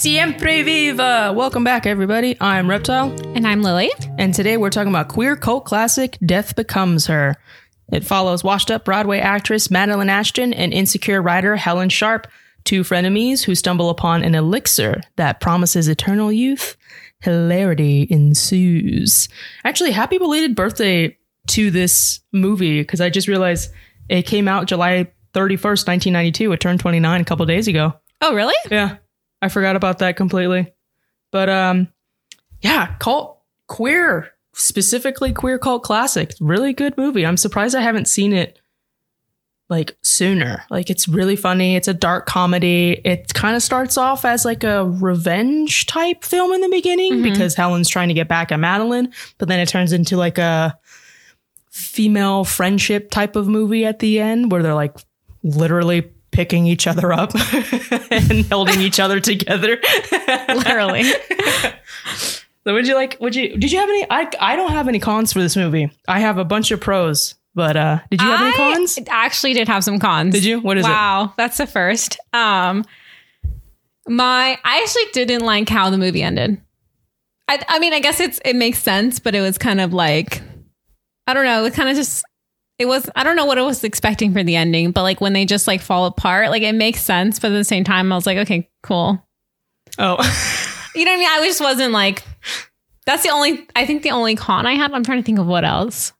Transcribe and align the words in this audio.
Siempre 0.00 0.62
viva! 0.62 1.30
Welcome 1.36 1.62
back, 1.62 1.84
everybody. 1.84 2.34
I'm 2.40 2.70
Reptile, 2.70 3.14
And 3.36 3.46
I'm 3.46 3.60
Lily. 3.60 3.90
and 4.16 4.32
today 4.32 4.56
we're 4.56 4.70
talking 4.70 4.90
about 4.90 5.08
queer 5.08 5.36
cult 5.36 5.66
classic 5.66 6.16
Death 6.24 6.56
Becomes 6.56 7.04
Her. 7.06 7.36
It 7.92 8.06
follows 8.06 8.42
washed 8.42 8.70
up 8.70 8.86
Broadway 8.86 9.18
actress 9.18 9.70
Madeline 9.70 10.08
Ashton 10.08 10.54
and 10.54 10.72
insecure 10.72 11.20
writer 11.20 11.54
Helen 11.54 11.90
Sharpe, 11.90 12.28
two 12.64 12.80
frenemies 12.80 13.44
who 13.44 13.54
stumble 13.54 13.90
upon 13.90 14.22
an 14.22 14.34
elixir 14.34 15.02
that 15.16 15.40
promises 15.40 15.86
eternal 15.86 16.32
youth. 16.32 16.78
Hilarity 17.20 18.06
ensues. 18.08 19.28
Actually, 19.64 19.90
happy 19.90 20.16
belated 20.16 20.56
birthday 20.56 21.14
to 21.48 21.70
this 21.70 22.20
movie 22.32 22.80
because 22.80 23.02
I 23.02 23.10
just 23.10 23.28
realized 23.28 23.70
it 24.08 24.22
came 24.22 24.48
out 24.48 24.66
July 24.66 25.12
31st, 25.34 25.86
1992. 25.86 26.52
It 26.52 26.60
turned 26.60 26.80
29 26.80 27.20
a 27.20 27.24
couple 27.26 27.44
days 27.44 27.68
ago. 27.68 27.92
Oh, 28.22 28.34
really? 28.34 28.54
Yeah. 28.70 28.96
I 29.42 29.48
forgot 29.48 29.76
about 29.76 29.98
that 29.98 30.16
completely. 30.16 30.72
But 31.30 31.48
um 31.48 31.88
yeah, 32.60 32.94
cult 32.98 33.40
queer, 33.66 34.32
specifically 34.52 35.32
queer 35.32 35.58
cult 35.58 35.82
classic. 35.82 36.32
Really 36.40 36.72
good 36.72 36.96
movie. 36.96 37.24
I'm 37.26 37.36
surprised 37.36 37.74
I 37.74 37.80
haven't 37.80 38.08
seen 38.08 38.32
it 38.32 38.60
like 39.70 39.96
sooner. 40.02 40.64
Like 40.68 40.90
it's 40.90 41.06
really 41.08 41.36
funny. 41.36 41.76
It's 41.76 41.88
a 41.88 41.94
dark 41.94 42.26
comedy. 42.26 43.00
It 43.04 43.32
kind 43.32 43.54
of 43.54 43.62
starts 43.62 43.96
off 43.96 44.24
as 44.24 44.44
like 44.44 44.64
a 44.64 44.84
revenge 44.84 45.86
type 45.86 46.24
film 46.24 46.52
in 46.52 46.60
the 46.60 46.68
beginning 46.68 47.22
because 47.22 47.54
Helen's 47.54 47.88
trying 47.88 48.08
to 48.08 48.14
get 48.14 48.26
back 48.28 48.50
at 48.50 48.58
Madeline, 48.58 49.12
but 49.38 49.48
then 49.48 49.60
it 49.60 49.68
turns 49.68 49.92
into 49.92 50.16
like 50.16 50.38
a 50.38 50.76
female 51.70 52.44
friendship 52.44 53.10
type 53.10 53.36
of 53.36 53.46
movie 53.46 53.86
at 53.86 54.00
the 54.00 54.18
end 54.18 54.50
where 54.50 54.62
they're 54.62 54.74
like 54.74 54.96
literally 55.44 56.10
picking 56.40 56.66
each 56.66 56.86
other 56.86 57.12
up 57.12 57.32
and 58.10 58.46
holding 58.46 58.80
each 58.80 58.98
other 58.98 59.20
together. 59.20 59.78
Literally. 60.48 61.04
So 62.62 62.74
would 62.74 62.86
you 62.86 62.94
like 62.94 63.16
would 63.20 63.34
you 63.34 63.56
did 63.56 63.72
you 63.72 63.78
have 63.78 63.88
any 63.88 64.06
I 64.10 64.30
I 64.38 64.54
don't 64.54 64.72
have 64.72 64.86
any 64.86 64.98
cons 64.98 65.32
for 65.32 65.40
this 65.40 65.56
movie. 65.56 65.90
I 66.06 66.20
have 66.20 66.36
a 66.36 66.44
bunch 66.44 66.70
of 66.70 66.78
pros, 66.78 67.34
but 67.54 67.74
uh 67.74 68.00
did 68.10 68.20
you 68.20 68.26
have 68.28 68.40
any 68.42 68.54
cons? 68.54 68.98
I 68.98 69.24
actually 69.24 69.54
did 69.54 69.66
have 69.66 69.82
some 69.82 69.98
cons. 69.98 70.34
Did 70.34 70.44
you? 70.44 70.60
What 70.60 70.76
is 70.76 70.84
it? 70.84 70.88
wow, 70.90 71.32
that's 71.38 71.56
the 71.56 71.66
first. 71.66 72.18
Um, 72.34 72.84
my 74.06 74.58
I 74.62 74.82
actually 74.82 75.06
didn't 75.14 75.46
like 75.46 75.70
how 75.70 75.88
the 75.88 75.96
movie 75.96 76.22
ended. 76.22 76.60
I, 77.48 77.64
I 77.66 77.78
mean, 77.78 77.94
I 77.94 78.00
guess 78.00 78.20
it's 78.20 78.38
it 78.44 78.56
makes 78.56 78.78
sense, 78.82 79.18
but 79.20 79.34
it 79.34 79.40
was 79.40 79.56
kind 79.56 79.80
of 79.80 79.94
like 79.94 80.42
I 81.26 81.32
don't 81.32 81.46
know. 81.46 81.64
It 81.64 81.72
kind 81.72 81.88
of 81.88 81.96
just 81.96 82.22
it 82.80 82.86
was 82.86 83.08
I 83.14 83.22
don't 83.22 83.36
know 83.36 83.44
what 83.44 83.58
I 83.58 83.62
was 83.62 83.84
expecting 83.84 84.32
for 84.32 84.42
the 84.42 84.56
ending, 84.56 84.90
but 84.90 85.02
like 85.02 85.20
when 85.20 85.34
they 85.34 85.44
just 85.44 85.68
like 85.68 85.82
fall 85.82 86.06
apart, 86.06 86.50
like 86.50 86.62
it 86.62 86.74
makes 86.74 87.02
sense, 87.02 87.38
but 87.38 87.52
at 87.52 87.54
the 87.54 87.62
same 87.62 87.84
time, 87.84 88.10
I 88.10 88.16
was 88.16 88.26
like, 88.26 88.38
okay, 88.38 88.68
cool. 88.82 89.24
Oh. 89.98 90.16
You 90.92 91.04
know 91.04 91.12
what 91.12 91.18
I 91.18 91.20
mean? 91.20 91.28
I 91.30 91.46
just 91.46 91.60
wasn't 91.60 91.92
like. 91.92 92.24
That's 93.06 93.22
the 93.22 93.28
only. 93.28 93.64
I 93.76 93.86
think 93.86 94.02
the 94.02 94.10
only 94.10 94.34
con 94.34 94.66
I 94.66 94.74
had. 94.74 94.90
I'm 94.90 95.04
trying 95.04 95.18
to 95.18 95.24
think 95.24 95.38
of 95.38 95.46
what 95.46 95.64
else. 95.64 96.12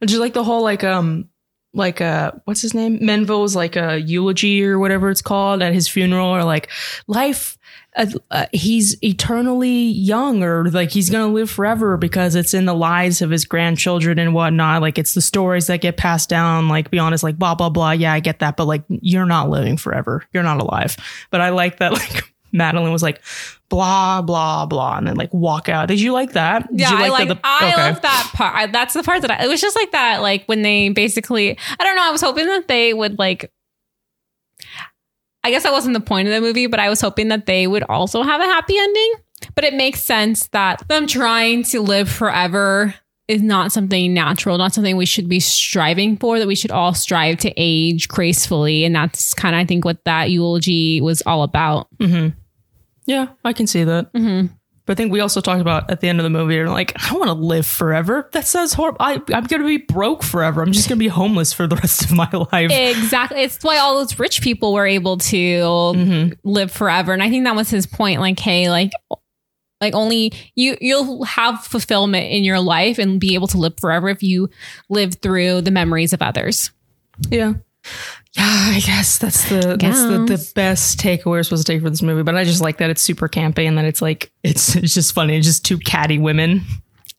Did 0.00 0.10
you 0.10 0.18
like 0.18 0.32
the 0.32 0.42
whole 0.42 0.64
like 0.64 0.82
um 0.82 1.29
like 1.72 2.00
uh 2.00 2.32
what's 2.44 2.62
his 2.62 2.74
name? 2.74 2.98
Menville's 3.00 3.54
like 3.54 3.76
a 3.76 3.98
eulogy 4.00 4.64
or 4.64 4.78
whatever 4.78 5.10
it's 5.10 5.22
called 5.22 5.62
at 5.62 5.72
his 5.72 5.88
funeral 5.88 6.28
or 6.28 6.44
like 6.44 6.68
life 7.06 7.56
uh, 7.96 8.06
uh, 8.30 8.46
he's 8.52 9.02
eternally 9.02 9.68
young 9.68 10.44
or 10.44 10.70
like 10.70 10.90
he's 10.90 11.10
gonna 11.10 11.32
live 11.32 11.50
forever 11.50 11.96
because 11.96 12.34
it's 12.34 12.54
in 12.54 12.64
the 12.64 12.74
lives 12.74 13.20
of 13.20 13.30
his 13.30 13.44
grandchildren 13.44 14.18
and 14.18 14.32
whatnot. 14.32 14.80
Like 14.80 14.98
it's 14.98 15.14
the 15.14 15.20
stories 15.20 15.66
that 15.66 15.80
get 15.80 15.96
passed 15.96 16.28
down 16.28 16.68
like 16.68 16.90
be 16.90 16.98
honest 16.98 17.24
like 17.24 17.38
blah 17.38 17.54
blah 17.54 17.70
blah. 17.70 17.90
Yeah 17.92 18.12
i 18.12 18.20
get 18.20 18.38
that. 18.40 18.56
But 18.56 18.66
like 18.66 18.84
you're 18.88 19.26
not 19.26 19.50
living 19.50 19.76
forever. 19.76 20.24
You're 20.32 20.42
not 20.44 20.60
alive. 20.60 20.96
But 21.30 21.40
i 21.40 21.50
like 21.50 21.78
that 21.78 21.92
like 21.92 22.32
madeline 22.52 22.92
was 22.92 23.02
like 23.02 23.20
blah 23.70 24.20
blah 24.20 24.66
blah 24.66 24.98
and 24.98 25.06
then 25.06 25.14
like 25.16 25.32
walk 25.32 25.68
out 25.68 25.86
did 25.88 26.00
you 26.00 26.12
like 26.12 26.32
that 26.32 26.68
Did 26.68 26.80
Yeah, 26.80 26.90
you 26.90 26.96
I 26.96 27.06
the- 27.06 27.12
like. 27.12 27.28
the- 27.28 27.40
I 27.44 27.72
okay. 27.72 27.82
love 27.90 28.02
that 28.02 28.30
part. 28.34 28.54
I, 28.54 28.66
that's 28.66 28.92
the 28.94 29.02
part 29.02 29.22
that 29.22 29.30
I. 29.30 29.44
It 29.44 29.48
was 29.48 29.60
just 29.60 29.76
like 29.76 29.92
that. 29.92 30.20
Like 30.20 30.44
when 30.46 30.62
they 30.62 30.88
basically. 30.90 31.56
I 31.78 31.84
don't 31.84 31.96
know. 31.96 32.02
I 32.02 32.10
was 32.10 32.20
hoping 32.20 32.46
that 32.46 32.68
they 32.68 32.92
would 32.92 33.18
like. 33.18 33.50
I 35.42 35.50
guess 35.50 35.62
that 35.62 35.72
wasn't 35.72 35.94
the 35.94 36.00
point 36.00 36.28
of 36.28 36.34
the 36.34 36.40
movie, 36.40 36.66
but 36.66 36.80
I 36.80 36.88
was 36.90 37.00
hoping 37.00 37.28
that 37.28 37.46
they 37.46 37.66
would 37.66 37.82
also 37.84 38.22
have 38.22 38.40
a 38.40 38.44
happy 38.44 38.76
ending. 38.76 39.12
But 39.54 39.64
it 39.64 39.72
makes 39.74 40.02
sense 40.02 40.48
that 40.48 40.86
them 40.88 41.06
trying 41.06 41.62
to 41.64 41.80
live 41.80 42.10
forever 42.10 42.94
is 43.26 43.40
not 43.40 43.72
something 43.72 44.12
natural, 44.12 44.58
not 44.58 44.74
something 44.74 44.96
we 44.96 45.06
should 45.06 45.28
be 45.28 45.40
striving 45.40 46.16
for. 46.18 46.38
That 46.38 46.48
we 46.48 46.56
should 46.56 46.70
all 46.72 46.92
strive 46.92 47.38
to 47.38 47.52
age 47.56 48.08
gracefully, 48.08 48.84
and 48.84 48.94
that's 48.94 49.32
kind 49.32 49.54
of 49.54 49.60
I 49.60 49.64
think 49.64 49.84
what 49.84 50.04
that 50.04 50.30
eulogy 50.30 51.00
was 51.00 51.22
all 51.24 51.42
about. 51.42 51.86
Mm-hmm. 51.98 52.36
Yeah, 53.06 53.28
I 53.44 53.52
can 53.52 53.66
see 53.66 53.84
that. 53.84 54.12
Mm-hmm. 54.12 54.52
But 54.86 54.92
I 54.92 54.96
think 54.96 55.12
we 55.12 55.20
also 55.20 55.40
talked 55.40 55.60
about 55.60 55.90
at 55.90 56.00
the 56.00 56.08
end 56.08 56.18
of 56.18 56.24
the 56.24 56.30
movie, 56.30 56.54
you're 56.56 56.68
like, 56.68 56.92
I 57.10 57.14
want 57.14 57.26
to 57.28 57.34
live 57.34 57.64
forever. 57.66 58.28
That 58.32 58.46
sounds 58.46 58.72
horrible. 58.72 58.96
I, 59.00 59.14
I'm 59.32 59.44
going 59.44 59.60
to 59.62 59.66
be 59.66 59.76
broke 59.76 60.22
forever. 60.24 60.62
I'm 60.62 60.72
just 60.72 60.88
going 60.88 60.98
to 60.98 61.04
be 61.04 61.08
homeless 61.22 61.52
for 61.52 61.66
the 61.68 61.76
rest 61.76 62.04
of 62.04 62.12
my 62.12 62.28
life. 62.30 62.70
Exactly. 62.72 63.42
It's 63.42 63.62
why 63.62 63.78
all 63.78 63.98
those 63.98 64.18
rich 64.18 64.42
people 64.42 64.72
were 64.72 64.86
able 64.86 65.18
to 65.18 65.36
Mhm. 65.36 66.36
live 66.44 66.72
forever. 66.72 67.12
And 67.12 67.22
I 67.22 67.30
think 67.30 67.44
that 67.44 67.54
was 67.54 67.70
his 67.70 67.86
point. 67.86 68.20
Like, 68.20 68.40
hey, 68.40 68.68
like, 68.68 68.90
like 69.80 69.94
only 69.94 70.32
you 70.56 70.76
you'll 70.80 71.24
have 71.24 71.62
fulfillment 71.64 72.32
in 72.32 72.42
your 72.42 72.58
life 72.60 72.98
and 72.98 73.20
be 73.20 73.34
able 73.34 73.46
to 73.48 73.58
live 73.58 73.74
forever 73.80 74.08
if 74.08 74.22
you 74.22 74.50
live 74.88 75.14
through 75.22 75.60
the 75.60 75.70
memories 75.70 76.12
of 76.12 76.20
others. 76.20 76.70
Yeah. 77.28 77.54
Yeah, 78.36 78.44
I 78.46 78.80
guess 78.84 79.18
that's 79.18 79.48
the 79.48 79.76
that's 79.78 80.02
the, 80.02 80.24
the 80.24 80.52
best 80.54 81.00
takeaway 81.00 81.26
we're 81.26 81.42
supposed 81.42 81.66
to 81.66 81.72
take 81.72 81.82
for 81.82 81.90
this 81.90 82.00
movie. 82.02 82.22
But 82.22 82.36
I 82.36 82.44
just 82.44 82.60
like 82.60 82.78
that 82.78 82.88
it's 82.90 83.02
super 83.02 83.28
campy 83.28 83.66
and 83.66 83.76
that 83.76 83.84
it's 83.84 84.00
like 84.00 84.30
it's 84.44 84.76
it's 84.76 84.94
just 84.94 85.12
funny. 85.12 85.36
It's 85.36 85.46
just 85.46 85.64
two 85.64 85.78
catty 85.78 86.18
women. 86.18 86.62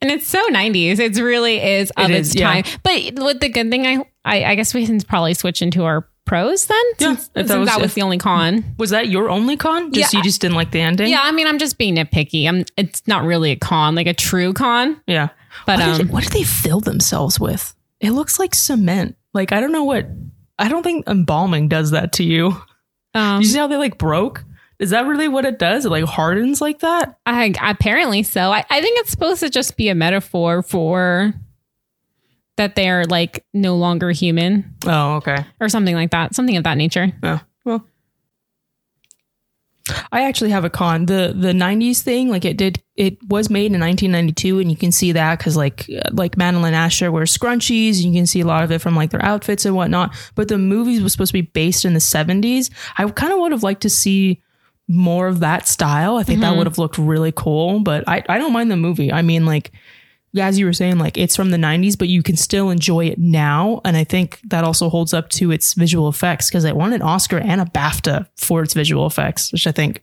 And 0.04 0.10
it's 0.10 0.26
so 0.26 0.42
90s. 0.50 0.98
It 1.00 1.16
really 1.22 1.62
is 1.62 1.92
of 1.92 2.10
It 2.10 2.16
its 2.16 2.30
is, 2.30 2.36
yeah. 2.36 2.62
time. 2.62 2.80
But 2.82 3.20
what 3.24 3.40
the 3.40 3.50
good 3.50 3.70
thing 3.70 3.86
I, 3.86 4.04
I 4.26 4.44
I 4.52 4.56
guess 4.56 4.74
we 4.74 4.86
can 4.86 5.00
probably 5.02 5.34
switch 5.34 5.62
into 5.62 5.84
our 5.84 6.08
pros 6.26 6.66
then. 6.68 6.78
Yeah, 6.98 7.08
Since, 7.16 7.30
since 7.36 7.54
was- 7.54 7.68
that 7.68 7.82
was 7.82 7.94
the 7.94 8.02
only 8.04 8.18
con. 8.18 8.64
Was 8.78 8.92
that 8.92 9.10
your 9.10 9.30
only 9.30 9.58
con? 9.58 9.92
Just 9.92 10.14
Yeah, 10.14 10.20
you 10.20 10.24
just 10.24 10.40
didn't 10.40 10.56
like 10.56 10.72
the 10.72 10.80
ending? 10.80 11.10
Yeah, 11.10 11.20
I 11.22 11.32
mean, 11.34 11.46
I'm 11.46 11.60
just 11.60 11.78
being 11.78 11.96
nitpicky. 11.98 12.48
I'm. 12.48 12.64
It's 12.78 13.06
not 13.06 13.26
really 13.26 13.52
a 13.52 13.58
con, 13.58 13.96
like 13.96 14.08
a 14.08 14.14
true 14.14 14.54
con. 14.54 15.00
Yeah. 15.08 15.30
But 15.66 15.80
what, 15.80 15.88
um, 15.90 15.98
did, 15.98 16.10
what 16.10 16.24
did 16.24 16.32
they 16.32 16.44
fill 16.44 16.80
themselves 16.80 17.38
with? 17.40 17.76
It 18.00 18.12
looks 18.12 18.40
like 18.40 18.56
cement. 18.56 19.18
Like 19.34 19.52
I 19.52 19.60
don't 19.60 19.74
know 19.74 19.84
what. 19.84 20.08
I 20.62 20.70
don't 20.70 20.84
think 20.84 21.08
embalming 21.08 21.68
does 21.68 21.92
that 21.92 22.14
to 22.14 22.24
you. 22.24 22.56
um 23.14 23.42
You 23.42 23.48
see 23.48 23.58
how 23.58 23.68
they 23.68 23.78
like 23.78 23.98
broke? 23.98 24.44
Is 24.80 24.90
that 24.92 25.06
really 25.06 25.28
what 25.28 25.46
it 25.46 25.60
does? 25.60 25.86
It 25.86 25.90
like 25.90 26.06
hardens 26.06 26.60
like 26.62 26.80
that? 26.80 27.20
I, 27.26 27.54
apparently 27.62 28.24
so. 28.24 28.52
I, 28.52 28.66
I 28.70 28.82
think 28.82 29.00
it's 29.00 29.12
supposed 29.12 29.42
to 29.42 29.50
just 29.50 29.78
be 29.78 29.90
a 29.90 29.96
metaphor 29.96 30.64
for 30.64 31.34
that 32.58 32.76
they're 32.76 33.06
like 33.06 33.46
no 33.54 33.76
longer 33.78 34.10
human 34.12 34.74
Oh, 34.86 35.18
okay. 35.18 35.46
or 35.60 35.70
something 35.70 35.94
like 35.96 36.12
that, 36.12 36.34
something 36.36 36.58
of 36.58 36.64
that 36.64 36.78
nature. 36.78 37.12
Yeah. 37.24 37.40
Well, 37.64 37.86
I 40.12 40.24
actually 40.24 40.52
have 40.52 40.66
a 40.66 40.70
con. 40.70 41.06
The 41.06 41.34
the 41.36 41.54
'90s 41.54 42.02
thing, 42.02 42.30
like 42.30 42.46
it 42.46 42.58
did, 42.58 42.82
it 42.96 43.18
was 43.28 43.50
made 43.50 43.72
in 43.74 43.80
1992, 43.80 44.60
and 44.60 44.70
you 44.72 44.78
can 44.78 44.92
see 44.92 45.12
that 45.12 45.38
because 45.38 45.58
like 45.58 45.90
uh, 45.90 46.10
like 46.12 46.38
Madeline 46.38 46.74
Asher 46.74 47.12
wears 47.12 47.36
scrunchies. 47.36 48.04
You 48.04 48.12
can 48.14 48.26
see 48.26 48.42
a 48.42 48.46
lot 48.46 48.64
of 48.64 48.72
it 48.72 48.80
from 48.80 48.96
like 48.96 49.12
their 49.12 49.24
outfits 49.24 49.66
and 49.66 49.76
whatnot. 49.76 50.16
But 50.36 50.48
the 50.48 50.58
movie 50.58 51.02
was 51.02 51.12
supposed 51.12 51.30
to 51.30 51.42
be 51.42 51.42
based 51.42 51.86
in 51.86 51.94
the 51.94 52.00
'70s. 52.00 52.70
I 52.98 53.10
kind 53.10 53.34
of 53.34 53.40
would 53.40 53.52
have 53.52 53.64
liked 53.64 53.82
to 53.82 53.90
see 53.90 54.42
more 54.88 55.28
of 55.28 55.40
that 55.40 55.68
style. 55.68 56.18
I 56.18 56.24
think 56.24 56.42
that 56.42 56.56
would 56.58 56.68
have 56.68 56.78
looked 56.78 56.98
really 56.98 57.32
cool. 57.32 57.80
But 57.80 58.04
I 58.08 58.24
I 58.28 58.38
don't 58.38 58.54
mind 58.54 58.72
the 58.72 58.78
movie. 58.78 59.12
I 59.12 59.22
mean, 59.22 59.46
like 59.46 59.72
as 60.38 60.58
you 60.58 60.66
were 60.66 60.74
saying, 60.74 60.98
like 60.98 61.18
it's 61.18 61.36
from 61.36 61.52
the 61.52 61.58
90s, 61.58 61.98
but 61.98 62.08
you 62.08 62.24
can 62.24 62.38
still 62.38 62.70
enjoy 62.70 63.06
it 63.06 63.18
now. 63.20 63.82
And 63.84 63.98
I 63.98 64.04
think 64.04 64.40
that 64.46 64.64
also 64.64 64.90
holds 64.90 65.14
up 65.14 65.30
to 65.32 65.52
its 65.52 65.74
visual 65.74 66.08
effects 66.08 66.50
because 66.50 66.64
it 66.64 66.76
won 66.76 66.94
an 66.94 67.02
Oscar 67.02 67.38
and 67.38 67.60
a 67.60 67.66
BAFTA 67.66 68.28
for 68.38 68.64
its 68.64 68.74
visual 68.74 69.06
effects, 69.06 69.52
which 69.52 69.68
I 69.68 69.72
think, 69.72 70.02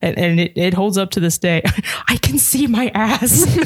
and, 0.00 0.16
and 0.18 0.40
it, 0.40 0.52
it 0.56 0.74
holds 0.74 0.96
up 0.98 1.10
to 1.12 1.20
this 1.20 1.38
day. 1.38 1.62
I 2.08 2.16
can 2.18 2.38
see 2.38 2.66
my 2.66 2.92
ass. 2.94 3.44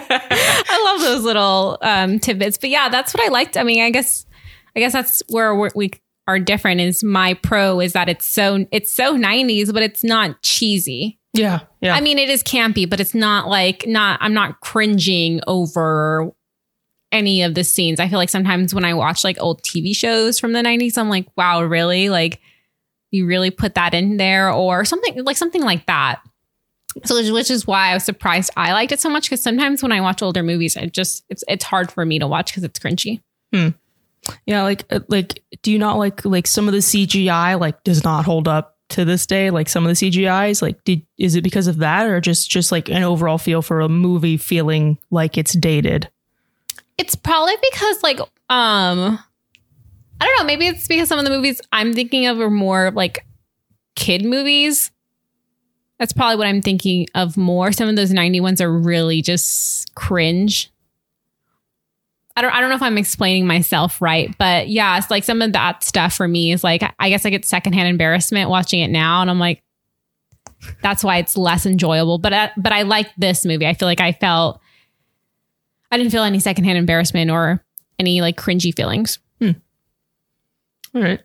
I 0.00 0.84
love 0.84 1.00
those 1.02 1.22
little 1.22 1.78
um, 1.82 2.18
tidbits, 2.18 2.58
but 2.58 2.70
yeah, 2.70 2.88
that's 2.88 3.14
what 3.14 3.24
I 3.24 3.28
liked. 3.28 3.56
I 3.56 3.62
mean, 3.62 3.82
I 3.82 3.90
guess, 3.90 4.26
I 4.74 4.80
guess 4.80 4.92
that's 4.92 5.22
where 5.28 5.54
we 5.54 5.90
are 6.26 6.40
different. 6.40 6.80
Is 6.80 7.04
my 7.04 7.34
pro 7.34 7.80
is 7.80 7.92
that 7.92 8.08
it's 8.08 8.28
so 8.28 8.66
it's 8.72 8.92
so 8.92 9.16
'90s, 9.16 9.72
but 9.72 9.82
it's 9.82 10.02
not 10.02 10.42
cheesy. 10.42 11.17
Yeah. 11.32 11.60
Yeah. 11.80 11.94
I 11.94 12.00
mean, 12.00 12.18
it 12.18 12.28
is 12.28 12.42
campy, 12.42 12.88
but 12.88 13.00
it's 13.00 13.14
not 13.14 13.48
like 13.48 13.86
not. 13.86 14.18
I'm 14.22 14.34
not 14.34 14.60
cringing 14.60 15.40
over 15.46 16.30
any 17.12 17.42
of 17.42 17.54
the 17.54 17.64
scenes. 17.64 18.00
I 18.00 18.08
feel 18.08 18.18
like 18.18 18.28
sometimes 18.28 18.74
when 18.74 18.84
I 18.84 18.94
watch 18.94 19.24
like 19.24 19.40
old 19.40 19.62
TV 19.62 19.94
shows 19.94 20.38
from 20.38 20.52
the 20.52 20.60
90s, 20.60 20.98
I'm 20.98 21.08
like, 21.08 21.26
wow, 21.36 21.62
really? 21.62 22.10
Like, 22.10 22.40
you 23.10 23.26
really 23.26 23.50
put 23.50 23.74
that 23.76 23.94
in 23.94 24.16
there, 24.18 24.50
or 24.50 24.84
something 24.84 25.24
like 25.24 25.36
something 25.36 25.62
like 25.62 25.86
that. 25.86 26.20
So, 27.04 27.14
which- 27.32 27.50
is 27.50 27.66
why 27.66 27.90
I 27.90 27.94
was 27.94 28.04
surprised 28.04 28.50
I 28.56 28.72
liked 28.72 28.92
it 28.92 29.00
so 29.00 29.08
much 29.08 29.24
because 29.30 29.42
sometimes 29.42 29.82
when 29.82 29.92
I 29.92 30.00
watch 30.00 30.22
older 30.22 30.42
movies, 30.42 30.76
it 30.76 30.92
just 30.92 31.24
it's 31.28 31.44
it's 31.48 31.64
hard 31.64 31.92
for 31.92 32.04
me 32.04 32.18
to 32.18 32.26
watch 32.26 32.50
because 32.50 32.64
it's 32.64 32.78
cringy. 32.78 33.20
Hmm. 33.52 33.68
yeah. 34.46 34.62
Like, 34.62 34.84
uh, 34.90 35.00
like, 35.08 35.42
do 35.62 35.70
you 35.72 35.78
not 35.78 35.96
like, 35.96 36.24
like 36.24 36.46
some 36.46 36.68
of 36.68 36.72
the 36.72 36.80
CGI, 36.80 37.58
like, 37.58 37.82
does 37.84 38.04
not 38.04 38.24
hold 38.24 38.48
up 38.48 38.77
to 38.90 39.04
this 39.04 39.26
day, 39.26 39.50
like 39.50 39.68
some 39.68 39.86
of 39.86 39.96
the 39.96 40.10
CGIs, 40.10 40.62
like 40.62 40.82
did 40.84 41.02
is 41.18 41.34
it 41.34 41.42
because 41.42 41.66
of 41.66 41.78
that 41.78 42.06
or 42.06 42.20
just 42.20 42.50
just 42.50 42.72
like 42.72 42.88
an 42.88 43.02
overall 43.02 43.38
feel 43.38 43.62
for 43.62 43.80
a 43.80 43.88
movie 43.88 44.36
feeling 44.36 44.98
like 45.10 45.36
it's 45.36 45.52
dated? 45.52 46.08
It's 46.96 47.14
probably 47.14 47.54
because 47.70 48.02
like 48.02 48.20
um 48.20 49.18
I 50.20 50.26
don't 50.26 50.38
know, 50.38 50.44
maybe 50.44 50.66
it's 50.66 50.88
because 50.88 51.08
some 51.08 51.18
of 51.18 51.24
the 51.24 51.30
movies 51.30 51.60
I'm 51.72 51.92
thinking 51.92 52.26
of 52.26 52.40
are 52.40 52.50
more 52.50 52.90
like 52.90 53.24
kid 53.94 54.24
movies. 54.24 54.90
That's 55.98 56.12
probably 56.12 56.36
what 56.36 56.46
I'm 56.46 56.62
thinking 56.62 57.06
of 57.14 57.36
more. 57.36 57.72
Some 57.72 57.88
of 57.88 57.96
those 57.96 58.12
90 58.12 58.40
ones 58.40 58.60
are 58.60 58.72
really 58.72 59.20
just 59.20 59.94
cringe. 59.94 60.70
I 62.38 62.40
don't 62.40 62.52
I 62.52 62.60
don't 62.60 62.70
know 62.70 62.76
if 62.76 62.82
I'm 62.82 62.98
explaining 62.98 63.48
myself 63.48 64.00
right, 64.00 64.32
but 64.38 64.68
yeah, 64.68 64.96
it's 64.96 65.10
like 65.10 65.24
some 65.24 65.42
of 65.42 65.52
that 65.54 65.82
stuff 65.82 66.14
for 66.14 66.28
me 66.28 66.52
is 66.52 66.62
like 66.62 66.82
I 67.00 67.08
guess 67.08 67.26
I 67.26 67.30
get 67.30 67.44
secondhand 67.44 67.88
embarrassment 67.88 68.48
watching 68.48 68.78
it 68.78 68.88
now 68.88 69.22
and 69.22 69.30
I'm 69.30 69.40
like 69.40 69.62
that's 70.82 71.02
why 71.02 71.18
it's 71.18 71.36
less 71.36 71.66
enjoyable. 71.66 72.18
But 72.18 72.32
I, 72.32 72.50
but 72.56 72.72
I 72.72 72.82
like 72.82 73.08
this 73.16 73.44
movie. 73.44 73.66
I 73.66 73.74
feel 73.74 73.86
like 73.86 74.00
I 74.00 74.12
felt 74.12 74.60
I 75.90 75.96
didn't 75.96 76.12
feel 76.12 76.22
any 76.22 76.38
secondhand 76.38 76.78
embarrassment 76.78 77.30
or 77.30 77.64
any 77.98 78.20
like 78.20 78.36
cringy 78.36 78.74
feelings. 78.74 79.18
All 80.94 81.02
right. 81.02 81.20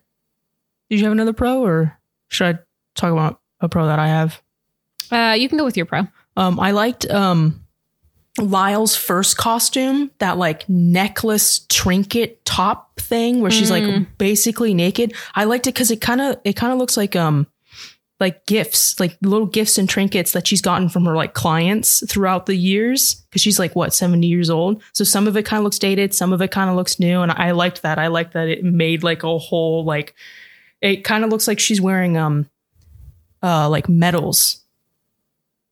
Did 0.90 0.98
you 0.98 1.04
have 1.04 1.12
another 1.12 1.32
pro 1.32 1.62
or 1.64 1.96
should 2.28 2.56
I 2.56 2.58
talk 2.96 3.12
about 3.12 3.40
a 3.60 3.68
pro 3.68 3.86
that 3.86 4.00
I 4.00 4.08
have? 4.08 4.42
Uh, 5.12 5.36
you 5.38 5.48
can 5.48 5.58
go 5.58 5.64
with 5.64 5.76
your 5.76 5.86
pro. 5.86 6.08
Um, 6.36 6.58
I 6.58 6.72
liked 6.72 7.08
um, 7.08 7.63
Lyle's 8.38 8.96
first 8.96 9.36
costume, 9.36 10.10
that 10.18 10.38
like 10.38 10.68
necklace 10.68 11.66
trinket 11.68 12.44
top 12.44 12.98
thing 12.98 13.40
where 13.40 13.50
she's 13.50 13.70
like 13.70 14.18
basically 14.18 14.74
naked. 14.74 15.14
I 15.34 15.44
liked 15.44 15.66
it 15.66 15.74
because 15.74 15.90
it 15.90 16.00
kind 16.00 16.20
of 16.20 16.36
it 16.44 16.54
kind 16.54 16.72
of 16.72 16.78
looks 16.78 16.96
like 16.96 17.14
um 17.14 17.46
like 18.20 18.46
gifts, 18.46 18.98
like 18.98 19.16
little 19.22 19.46
gifts 19.46 19.76
and 19.76 19.88
trinkets 19.88 20.32
that 20.32 20.46
she's 20.46 20.62
gotten 20.62 20.88
from 20.88 21.04
her 21.04 21.14
like 21.14 21.34
clients 21.34 22.04
throughout 22.10 22.46
the 22.46 22.54
years. 22.54 23.24
Cause 23.32 23.40
she's 23.40 23.58
like 23.58 23.74
what, 23.76 23.92
70 23.92 24.26
years 24.26 24.50
old. 24.50 24.82
So 24.92 25.04
some 25.04 25.26
of 25.26 25.36
it 25.36 25.44
kind 25.44 25.58
of 25.58 25.64
looks 25.64 25.78
dated, 25.78 26.14
some 26.14 26.32
of 26.32 26.40
it 26.40 26.50
kind 26.50 26.70
of 26.70 26.76
looks 26.76 26.98
new. 26.98 27.20
And 27.20 27.32
I 27.32 27.50
liked 27.50 27.82
that. 27.82 27.98
I 27.98 28.06
liked 28.06 28.32
that 28.32 28.48
it 28.48 28.64
made 28.64 29.02
like 29.02 29.22
a 29.22 29.38
whole 29.38 29.84
like 29.84 30.14
it 30.80 31.04
kind 31.04 31.24
of 31.24 31.30
looks 31.30 31.46
like 31.48 31.60
she's 31.60 31.80
wearing 31.80 32.16
um 32.16 32.48
uh 33.42 33.68
like 33.68 33.88
medals. 33.88 34.63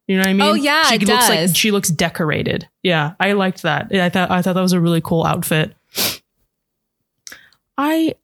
You 0.08 0.16
know 0.16 0.22
what 0.22 0.28
I 0.28 0.32
mean? 0.32 0.42
Oh, 0.42 0.54
yeah, 0.54 0.84
she 0.84 0.96
it 0.96 1.06
looks 1.06 1.28
like 1.28 1.38
does. 1.40 1.56
she 1.56 1.70
looks 1.70 1.88
decorated. 1.88 2.68
Yeah, 2.82 3.14
I 3.20 3.32
liked 3.32 3.62
that. 3.62 3.94
I 3.94 4.08
thought 4.08 4.30
I 4.30 4.42
thought 4.42 4.54
that 4.54 4.60
was 4.60 4.72
a 4.72 4.80
really 4.80 5.00
cool 5.00 5.24
outfit. 5.24 5.74
I 7.78 8.14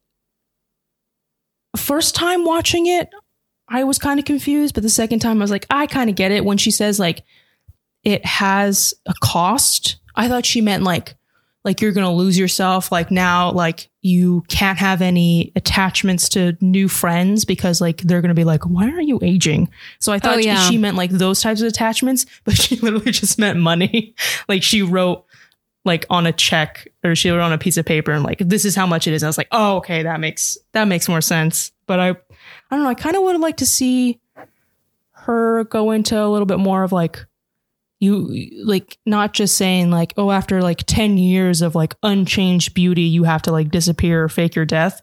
first 1.75 2.15
time 2.15 2.45
watching 2.45 2.87
it, 2.87 3.09
I 3.67 3.83
was 3.83 3.97
kind 3.97 4.19
of 4.19 4.25
confused, 4.25 4.73
but 4.73 4.83
the 4.83 4.89
second 4.89 5.19
time 5.19 5.37
I 5.37 5.41
was 5.43 5.51
like, 5.51 5.65
I 5.69 5.87
kind 5.87 6.09
of 6.09 6.15
get 6.15 6.31
it 6.31 6.43
when 6.43 6.57
she 6.57 6.71
says 6.71 6.99
like 6.99 7.23
it 8.03 8.25
has 8.25 8.93
a 9.05 9.13
cost. 9.21 9.97
I 10.15 10.27
thought 10.27 10.45
she 10.45 10.61
meant 10.61 10.83
like 10.83 11.15
like 11.69 11.81
you're 11.81 11.91
going 11.91 12.07
to 12.07 12.11
lose 12.11 12.35
yourself 12.35 12.91
like 12.91 13.11
now 13.11 13.51
like 13.51 13.91
you 14.01 14.41
can't 14.47 14.79
have 14.79 15.03
any 15.03 15.51
attachments 15.55 16.27
to 16.29 16.57
new 16.61 16.87
friends 16.87 17.45
because 17.45 17.79
like 17.79 17.97
they're 18.01 18.21
going 18.21 18.29
to 18.29 18.33
be 18.35 18.43
like 18.43 18.65
why 18.65 18.89
are 18.89 19.01
you 19.01 19.19
aging? 19.21 19.69
So 19.99 20.11
i 20.11 20.15
oh, 20.15 20.19
thought 20.19 20.37
Oh, 20.37 20.41
she- 20.41 20.47
yeah. 20.47 20.67
she 20.67 20.79
meant 20.79 20.97
like 20.97 21.11
those 21.11 21.41
types 21.43 21.61
of 21.61 21.67
attachments 21.67 22.25
but 22.43 22.55
she 22.55 22.77
literally 22.77 23.11
just 23.11 23.37
meant 23.37 23.59
money. 23.59 24.15
Like 24.47 24.63
she 24.63 24.81
wrote 24.81 25.25
like 25.85 26.07
on 26.09 26.25
a 26.25 26.31
check 26.31 26.87
or 27.03 27.15
she 27.15 27.29
wrote 27.29 27.41
on 27.41 27.53
a 27.53 27.59
piece 27.59 27.77
of 27.77 27.85
paper 27.85 28.11
and 28.13 28.23
like 28.23 28.39
this 28.39 28.65
is 28.65 28.75
how 28.75 28.87
much 28.87 29.05
it 29.05 29.13
is. 29.13 29.21
And 29.21 29.27
i 29.27 29.29
was 29.29 29.37
like 29.37 29.49
oh 29.51 29.77
okay 29.77 30.01
that 30.01 30.19
makes 30.19 30.57
that 30.71 30.85
makes 30.85 31.07
more 31.07 31.21
sense. 31.21 31.71
But 31.85 31.99
i 31.99 32.09
i 32.09 32.15
don't 32.71 32.81
know 32.81 32.89
i 32.89 32.95
kind 32.95 33.15
of 33.15 33.21
would 33.21 33.39
like 33.39 33.57
to 33.57 33.67
see 33.67 34.19
her 35.11 35.65
go 35.65 35.91
into 35.91 36.19
a 36.19 36.25
little 36.27 36.47
bit 36.47 36.57
more 36.57 36.83
of 36.83 36.91
like 36.91 37.23
you 37.99 38.63
like 38.65 38.97
not 39.05 39.33
just 39.33 39.57
saying 39.57 39.91
like 39.91 40.13
oh 40.17 40.31
after 40.31 40.61
like 40.61 40.83
10 40.87 41.17
years 41.17 41.61
of 41.61 41.75
like 41.75 41.95
unchanged 42.01 42.73
beauty 42.73 43.01
you 43.03 43.23
have 43.25 43.41
to 43.41 43.51
like 43.51 43.69
disappear 43.69 44.23
or 44.23 44.29
fake 44.29 44.55
your 44.55 44.65
death 44.65 45.01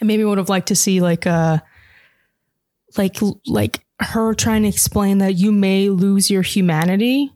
i 0.00 0.04
maybe 0.04 0.24
would 0.24 0.38
have 0.38 0.48
liked 0.48 0.68
to 0.68 0.76
see 0.76 1.00
like 1.00 1.26
uh 1.26 1.58
like 2.98 3.16
like 3.46 3.84
her 4.00 4.34
trying 4.34 4.62
to 4.62 4.68
explain 4.68 5.18
that 5.18 5.34
you 5.34 5.52
may 5.52 5.88
lose 5.88 6.30
your 6.30 6.42
humanity 6.42 7.32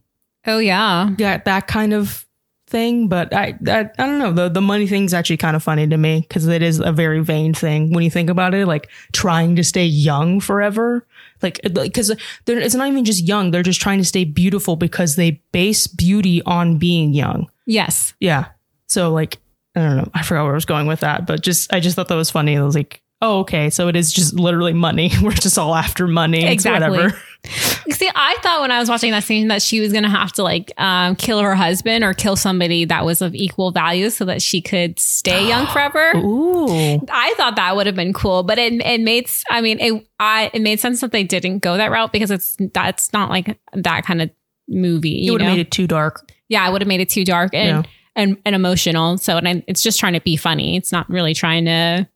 Oh 0.47 0.59
yeah. 0.59 1.11
that 1.19 1.45
that 1.45 1.67
kind 1.67 1.93
of 1.93 2.27
thing 2.71 3.09
but 3.09 3.35
i 3.35 3.55
i, 3.67 3.81
I 3.99 4.07
don't 4.07 4.19
know. 4.19 4.33
The 4.33 4.49
the 4.49 4.61
money 4.61 4.87
thing's 4.87 5.13
actually 5.13 5.37
kind 5.37 5.57
of 5.57 5.63
funny 5.63 5.87
to 5.89 5.97
me 5.97 6.21
because 6.21 6.47
it 6.47 6.63
is 6.63 6.79
a 6.79 6.93
very 6.93 7.21
vain 7.21 7.53
thing 7.53 7.93
when 7.93 8.05
you 8.05 8.11
think 8.11 8.31
about 8.31 8.55
it 8.55 8.67
like 8.67 8.89
trying 9.13 9.57
to 9.57 9.65
stay 9.65 9.85
young 9.85 10.41
forever. 10.41 11.07
Like 11.43 11.61
because 11.63 12.11
it's 12.47 12.75
not 12.75 12.89
even 12.89 13.05
just 13.05 13.27
young 13.27 13.51
they're 13.51 13.63
just 13.63 13.81
trying 13.81 13.99
to 13.99 14.05
stay 14.05 14.25
beautiful 14.25 14.77
because 14.77 15.17
they 15.17 15.43
base 15.53 15.87
beauty 15.87 16.43
on 16.43 16.79
being 16.79 17.13
young. 17.13 17.51
Yes. 17.67 18.15
yeah. 18.21 18.47
So 18.87 19.13
like 19.13 19.39
i 19.75 19.81
don't 19.81 19.97
know. 19.97 20.11
I 20.15 20.23
forgot 20.23 20.45
where 20.45 20.53
i 20.53 20.55
was 20.55 20.65
going 20.65 20.87
with 20.87 21.01
that 21.01 21.27
but 21.27 21.43
just 21.43 21.73
i 21.73 21.81
just 21.81 21.97
thought 21.97 22.09
that 22.09 22.15
was 22.15 22.31
funny. 22.31 22.57
I 22.57 22.63
was 22.63 22.75
like 22.75 23.03
oh 23.23 23.41
okay 23.41 23.71
so 23.71 23.89
it 23.89 23.97
is 23.97 24.13
just 24.13 24.35
literally 24.35 24.73
money 24.73 25.11
we're 25.23 25.31
just 25.33 25.59
all 25.59 25.75
after 25.75 26.07
money 26.07 26.43
It's 26.45 26.53
Exactly. 26.53 26.91
whatever 26.91 27.19
See, 27.91 28.09
I 28.15 28.37
thought 28.43 28.61
when 28.61 28.71
I 28.71 28.79
was 28.79 28.91
watching 28.91 29.13
that 29.13 29.25
scene 29.25 29.49
that 29.49 29.63
she 29.63 29.81
was 29.81 29.93
going 29.93 30.05
to 30.05 30.11
have 30.11 30.31
to 30.35 30.43
like 30.43 30.73
um, 30.77 31.17
kill 31.17 31.41
her 31.41 31.55
husband 31.55 32.05
or 32.05 32.13
kill 32.13 32.37
somebody 32.37 32.85
that 32.85 33.07
was 33.07 33.23
of 33.23 33.35
equal 33.35 33.71
value 33.71 34.11
so 34.11 34.27
that 34.27 34.43
she 34.43 34.61
could 34.61 34.99
stay 34.99 35.49
young 35.49 35.67
forever. 35.73 36.13
ooh 36.19 36.67
I 37.11 37.33
thought 37.39 37.57
that 37.57 37.75
would 37.77 37.87
have 37.87 37.97
been 37.97 38.13
cool, 38.13 38.43
but 38.43 38.59
it 38.59 38.75
it 38.85 39.01
made 39.01 39.29
I 39.51 39.63
mean 39.63 39.81
it 39.81 40.07
I 40.19 40.51
it 40.53 40.61
made 40.61 40.81
sense 40.81 41.01
that 41.01 41.13
they 41.13 41.25
didn't 41.25 41.61
go 41.61 41.79
that 41.79 41.91
route 41.91 42.13
because 42.13 42.31
it's 42.31 42.59
that's 42.75 43.11
not 43.15 43.31
like 43.31 43.59
that 43.73 44.05
kind 44.05 44.21
of 44.21 44.31
movie. 44.69 45.17
it 45.17 45.23
You 45.25 45.33
would 45.33 45.41
have 45.41 45.51
made 45.57 45.61
it 45.61 45.71
too 45.71 45.87
dark 45.87 46.31
yeah, 46.49 46.63
I 46.63 46.69
would 46.69 46.83
have 46.83 46.89
made 46.89 47.01
it 47.01 47.09
too 47.09 47.25
dark 47.25 47.55
and 47.55 47.85
Yeah. 47.87 47.91
and, 48.17 48.37
and 48.45 48.55
emotional. 48.55 49.17
So 49.17 49.39
and 49.39 49.49
I, 49.49 49.65
it's 49.67 49.83
just 49.83 49.99
trying 49.99 50.13
to 50.15 50.21
be 50.21 50.37
funny. 50.37 50.77
It's 50.77 50.93
not 50.93 51.09
really 51.09 51.33
trying 51.33 51.65
to 51.65 52.07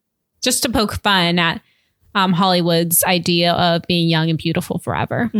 just 0.44 0.62
to 0.62 0.68
poke 0.68 0.94
fun 1.02 1.38
at 1.38 1.60
um, 2.14 2.32
Hollywood's 2.32 3.02
idea 3.04 3.52
of 3.54 3.82
being 3.88 4.08
young 4.08 4.30
and 4.30 4.38
beautiful 4.38 4.78
forever. 4.78 5.30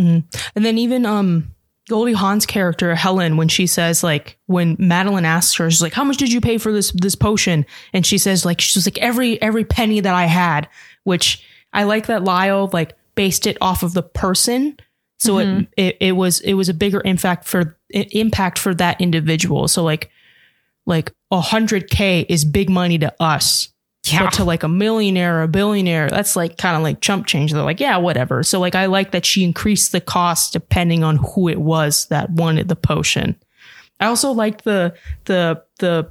And 0.57 0.65
then 0.65 0.79
even 0.79 1.07
um 1.07 1.55
Goldie 1.89 2.15
Hawn's 2.15 2.47
character 2.47 2.95
Helen, 2.95 3.37
when 3.37 3.49
she 3.49 3.67
says 3.67 4.03
like 4.03 4.39
when 4.47 4.75
Madeline 4.79 5.27
asks 5.27 5.55
her, 5.57 5.71
she's 5.71 5.83
like, 5.83 5.93
"How 5.93 6.03
much 6.03 6.17
did 6.17 6.33
you 6.33 6.41
pay 6.41 6.57
for 6.59 6.73
this 6.73 6.91
this 6.93 7.15
potion?" 7.15 7.67
And 7.93 8.07
she 8.07 8.17
says 8.19 8.45
like 8.45 8.61
she's 8.61 8.87
like 8.87 8.99
every 8.99 9.41
every 9.43 9.65
penny 9.65 10.01
that 10.01 10.15
I 10.15 10.25
had, 10.25 10.67
which 11.05 11.45
I 11.73 11.85
like 11.85 12.07
that 12.07 12.25
Lyle 12.25 12.71
like 12.73 12.97
based 13.15 13.47
it 13.47 13.59
off 13.61 13.83
of 13.83 13.93
the 13.93 14.03
person, 14.03 14.79
so 15.19 15.39
it, 15.39 15.69
it 15.77 15.97
it 16.01 16.13
was 16.13 16.41
it 16.41 16.55
was 16.55 16.69
a 16.71 16.75
bigger 16.75 17.03
impact 17.05 17.47
for 17.47 17.77
impact 17.91 18.59
for 18.59 18.75
that 18.75 19.01
individual. 19.01 19.69
So 19.69 19.85
like 19.85 20.11
like 20.87 21.13
a 21.31 21.41
hundred 21.41 21.91
k 21.91 22.25
is 22.29 22.47
big 22.47 22.71
money 22.71 22.99
to 22.99 23.15
us, 23.21 23.69
Yeah. 24.05 24.25
but 24.25 24.35
to 24.35 24.45
like 24.45 24.63
a 24.63 24.69
millionaire 24.69 25.39
or 25.39 25.43
a 25.43 25.49
billionaire, 25.49 26.11
that's 26.11 26.37
like 26.37 26.59
kind 26.59 26.77
of 26.77 26.83
like 26.83 27.01
chump 27.01 27.27
change. 27.27 27.53
They're 27.53 27.63
like, 27.63 27.81
yeah, 27.81 27.97
whatever. 27.97 28.43
So 28.43 28.61
like 28.61 28.75
I 28.75 28.87
like 28.87 29.13
that 29.13 29.25
she 29.25 29.45
increased 29.45 29.93
the 29.93 30.01
cost 30.01 30.53
depending 30.53 31.03
on 31.03 31.17
who 31.17 31.49
it 31.49 31.61
was 31.61 32.07
that 32.07 32.31
wanted 32.31 32.69
the 32.69 32.77
potion. 32.77 33.37
I 34.01 34.07
also 34.07 34.33
liked 34.33 34.65
the 34.65 34.95
the 35.25 35.63
the 35.79 36.11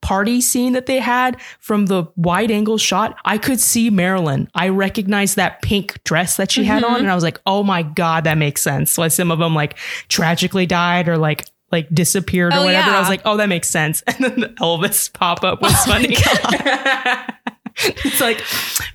party 0.00 0.40
scene 0.40 0.72
that 0.72 0.86
they 0.86 0.98
had 0.98 1.40
from 1.58 1.86
the 1.86 2.04
wide 2.16 2.50
angle 2.50 2.78
shot. 2.78 3.18
I 3.24 3.38
could 3.38 3.60
see 3.60 3.90
Marilyn. 3.90 4.48
I 4.54 4.68
recognized 4.68 5.36
that 5.36 5.62
pink 5.62 6.02
dress 6.04 6.36
that 6.36 6.50
she 6.50 6.64
had 6.64 6.82
on, 6.82 6.92
mm-hmm. 6.92 7.02
and 7.02 7.10
I 7.10 7.14
was 7.14 7.24
like, 7.24 7.40
oh 7.46 7.62
my 7.62 7.82
god, 7.82 8.24
that 8.24 8.38
makes 8.38 8.62
sense. 8.62 8.90
So 8.90 9.06
some 9.08 9.30
of 9.30 9.38
them 9.38 9.54
like 9.54 9.76
tragically 10.08 10.66
died 10.66 11.08
or 11.08 11.18
like 11.18 11.46
like 11.72 11.88
disappeared 11.94 12.52
or 12.52 12.58
Oh, 12.58 12.64
whatever. 12.64 12.90
I 12.90 13.00
was 13.00 13.08
like, 13.08 13.22
oh, 13.24 13.36
that 13.36 13.48
makes 13.48 13.68
sense. 13.68 14.02
And 14.10 14.16
then 14.24 14.40
the 14.40 14.48
Elvis 14.60 15.12
pop 15.12 15.44
up 15.44 15.62
was 15.62 15.74
funny. 15.84 16.08
it's 18.04 18.20
like, 18.20 18.42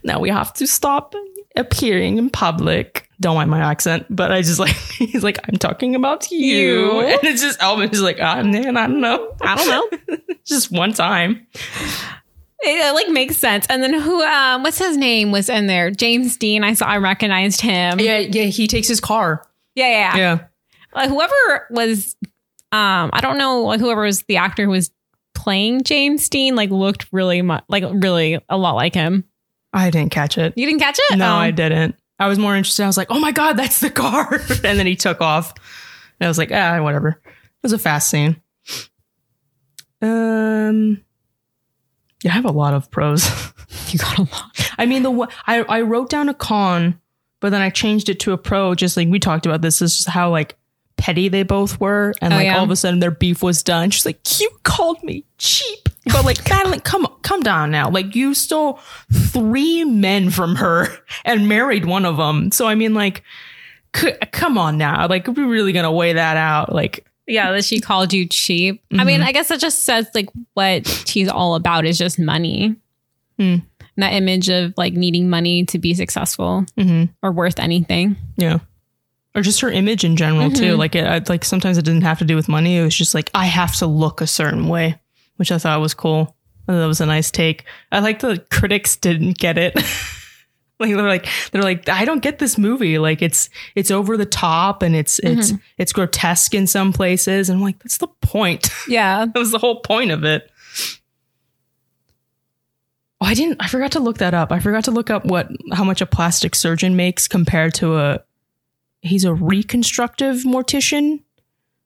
now 0.03 0.19
we 0.19 0.29
have 0.29 0.53
to 0.55 0.67
stop 0.67 1.15
appearing 1.55 2.17
in 2.17 2.29
public. 2.29 3.09
Don't 3.21 3.35
mind 3.35 3.49
my 3.49 3.61
accent, 3.61 4.05
but 4.09 4.31
I 4.31 4.41
just 4.41 4.59
like 4.59 4.75
he's 4.75 5.23
like, 5.23 5.39
I'm 5.47 5.57
talking 5.57 5.95
about 5.95 6.29
you. 6.31 6.39
You. 6.39 6.99
And 7.01 7.23
it's 7.23 7.41
just 7.41 7.59
Elvis 7.59 7.93
is 7.93 8.01
like, 8.01 8.19
ah 8.19 8.43
man, 8.43 8.75
I 8.75 8.87
don't 8.87 8.99
know. 8.99 9.33
I 9.41 9.55
don't 9.55 9.69
know. 10.09 10.17
just 10.45 10.69
one 10.69 10.91
time. 10.91 11.47
it, 12.61 12.67
it, 12.67 12.93
like 12.93 13.07
makes 13.09 13.37
sense. 13.37 13.65
And 13.69 13.81
then 13.81 13.93
who 13.93 14.21
um 14.21 14.63
what's 14.63 14.77
his 14.79 14.97
name 14.97 15.31
was 15.31 15.47
in 15.47 15.67
there? 15.67 15.91
James 15.91 16.35
Dean. 16.35 16.65
I 16.65 16.73
saw 16.73 16.87
I 16.87 16.97
recognized 16.97 17.61
him. 17.61 18.01
Yeah, 18.01 18.17
yeah, 18.17 18.43
he 18.43 18.67
takes 18.67 18.89
his 18.89 18.99
car. 18.99 19.47
Yeah, 19.75 19.87
yeah. 19.87 19.97
yeah. 19.97 20.17
Yeah. 20.17 20.39
Like, 20.93 21.09
whoever 21.09 21.67
was 21.71 22.15
um 22.71 23.09
I 23.13 23.19
don't 23.21 23.37
know 23.37 23.61
like 23.63 23.79
whoever 23.79 24.01
was 24.01 24.23
the 24.23 24.37
actor 24.37 24.63
who 24.65 24.71
was 24.71 24.91
playing 25.33 25.83
James 25.83 26.27
Dean 26.29 26.55
like 26.55 26.69
looked 26.71 27.07
really 27.11 27.41
much 27.41 27.63
like 27.67 27.83
really 27.89 28.39
a 28.49 28.57
lot 28.57 28.75
like 28.75 28.93
him. 28.93 29.23
I 29.73 29.89
didn't 29.89 30.11
catch 30.11 30.37
it. 30.37 30.53
You 30.55 30.65
didn't 30.65 30.79
catch 30.79 30.97
it? 31.11 31.17
No, 31.17 31.25
Oh. 31.33 31.37
I 31.37 31.51
didn't. 31.51 31.95
I 32.17 32.27
was 32.29 32.39
more 32.39 32.55
interested. 32.55 32.83
I 32.83 32.87
was 32.87 32.95
like, 32.95 33.11
oh 33.11 33.19
my 33.19 33.33
God, 33.33 33.53
that's 33.53 33.81
the 33.81 33.89
car. 33.89 34.33
and 34.63 34.79
then 34.79 34.85
he 34.85 34.95
took 34.95 35.19
off. 35.19 35.53
And 36.19 36.25
I 36.25 36.29
was 36.29 36.37
like, 36.37 36.49
ah, 36.53 36.81
whatever. 36.81 37.09
It 37.25 37.63
was 37.63 37.73
a 37.73 37.77
fast 37.77 38.09
scene. 38.09 38.41
Um, 40.01 41.01
Yeah, 42.23 42.31
I 42.31 42.35
have 42.35 42.45
a 42.45 42.51
lot 42.51 42.73
of 42.73 42.89
pros. 42.91 43.29
You 43.89 43.99
got 43.99 44.17
a 44.17 44.21
lot. 44.21 44.71
I 44.77 44.85
mean, 44.85 45.03
the 45.03 45.27
I 45.47 45.61
I 45.63 45.81
wrote 45.81 46.09
down 46.09 46.27
a 46.29 46.33
con, 46.33 46.99
but 47.39 47.49
then 47.49 47.61
I 47.61 47.69
changed 47.69 48.09
it 48.09 48.19
to 48.21 48.31
a 48.31 48.37
pro. 48.37 48.73
Just 48.73 48.95
like 48.97 49.07
we 49.09 49.19
talked 49.19 49.45
about 49.45 49.61
this, 49.61 49.79
this 49.79 49.99
is 49.99 50.05
how 50.05 50.29
like 50.31 50.57
petty 50.97 51.27
they 51.29 51.43
both 51.43 51.79
were, 51.79 52.13
and 52.21 52.33
Oh, 52.33 52.37
like 52.37 52.45
yeah? 52.45 52.57
all 52.57 52.63
of 52.63 52.71
a 52.71 52.75
sudden 52.75 52.99
their 52.99 53.11
beef 53.11 53.41
was 53.43 53.61
done. 53.63 53.89
She's 53.91 54.05
like, 54.05 54.19
"You 54.39 54.49
called 54.63 55.01
me 55.03 55.23
cheap," 55.37 55.89
but 56.05 56.25
like 56.25 56.37
Madeline, 56.49 56.79
come 56.81 57.07
come 57.21 57.41
down 57.41 57.71
now. 57.71 57.89
Like 57.89 58.15
you 58.15 58.33
stole 58.33 58.79
three 59.11 59.83
men 59.83 60.29
from 60.29 60.55
her 60.55 60.87
and 61.25 61.47
married 61.47 61.85
one 61.85 62.05
of 62.05 62.17
them. 62.17 62.51
So 62.51 62.67
I 62.67 62.75
mean, 62.75 62.93
like, 62.93 63.23
c- 63.95 64.13
come 64.31 64.57
on 64.57 64.77
now. 64.77 65.07
Like, 65.07 65.27
are 65.27 65.31
we're 65.31 65.47
really 65.47 65.73
gonna 65.73 65.91
weigh 65.91 66.13
that 66.13 66.37
out. 66.37 66.73
Like, 66.73 67.05
Yeah, 67.27 67.51
that 67.51 67.65
she 67.65 67.79
called 67.79 68.13
you 68.13 68.25
cheap. 68.27 68.83
I 68.97 69.03
mean, 69.03 69.21
I 69.21 69.31
guess 69.31 69.47
that 69.49 69.59
just 69.59 69.83
says 69.83 70.07
like 70.13 70.29
what 70.53 70.87
she's 70.87 71.27
all 71.29 71.55
about 71.55 71.85
is 71.85 71.97
just 71.97 72.17
money. 72.19 72.75
Hmm. 73.37 73.57
That 73.97 74.13
image 74.13 74.49
of 74.49 74.73
like 74.77 74.93
needing 74.93 75.29
money 75.29 75.63
to 75.65 75.79
be 75.79 75.93
successful 75.93 76.65
mhm. 76.77 77.09
or 77.23 77.31
worth 77.31 77.59
anything. 77.59 78.17
Yeah. 78.35 78.59
Or 79.35 79.41
just 79.41 79.59
her 79.61 79.69
image 79.69 80.03
in 80.03 80.15
general 80.15 80.49
too. 80.49 80.71
Mm-hmm. 80.71 80.79
Like 80.79 80.95
it, 80.95 81.05
I- 81.05 81.21
like 81.27 81.43
sometimes 81.43 81.77
it 81.77 81.85
didn't 81.85 82.03
have 82.03 82.19
to 82.19 82.25
do 82.25 82.35
with 82.35 82.47
money. 82.47 82.77
It 82.77 82.83
was 82.83 82.95
just 82.95 83.13
like 83.13 83.29
I 83.33 83.45
have 83.45 83.75
to 83.77 83.85
look 83.85 84.21
a 84.21 84.27
certain 84.27 84.67
way, 84.69 84.99
which 85.35 85.51
I 85.51 85.57
thought 85.57 85.81
was 85.81 85.93
cool. 85.93 86.35
That 86.67 86.85
was 86.85 87.01
a 87.01 87.05
nice 87.05 87.29
take. 87.29 87.65
I 87.91 87.99
like 87.99 88.19
the 88.19 88.43
critics 88.49 88.95
didn't 88.95 89.37
get 89.37 89.57
it. 89.57 89.75
like 90.79 90.89
they're 90.89 91.07
like 91.07 91.27
they're 91.51 91.61
like 91.61 91.87
I 91.89 92.05
don't 92.05 92.23
get 92.23 92.39
this 92.39 92.57
movie. 92.57 92.97
Like 92.97 93.21
it's 93.21 93.49
it's 93.75 93.91
over 93.91 94.17
the 94.17 94.25
top 94.25 94.81
and 94.81 94.95
it's 94.95 95.19
it's 95.19 95.51
mm-hmm. 95.51 95.61
it's 95.77 95.93
grotesque 95.93 96.55
in 96.55 96.65
some 96.65 96.91
places. 96.91 97.49
And 97.49 97.57
I'm 97.57 97.63
like 97.63 97.79
that's 97.79 97.97
the 97.97 98.07
point. 98.07 98.69
Yeah. 98.87 99.25
that 99.25 99.39
was 99.39 99.51
the 99.51 99.57
whole 99.57 99.81
point 99.81 100.11
of 100.11 100.23
it. 100.23 100.49
Oh, 103.21 103.25
I 103.25 103.33
didn't. 103.33 103.61
I 103.61 103.67
forgot 103.67 103.93
to 103.93 103.99
look 103.99 104.17
that 104.17 104.33
up. 104.33 104.51
I 104.51 104.59
forgot 104.59 104.83
to 104.85 104.91
look 104.91 105.09
up 105.09 105.25
what 105.25 105.49
how 105.71 105.83
much 105.83 106.01
a 106.01 106.05
plastic 106.05 106.53
surgeon 106.55 106.95
makes 106.95 107.27
compared 107.27 107.73
to 107.75 107.97
a. 107.97 108.23
He's 109.05 109.23
a 109.23 109.33
reconstructive 109.33 110.37
mortician, 110.37 111.21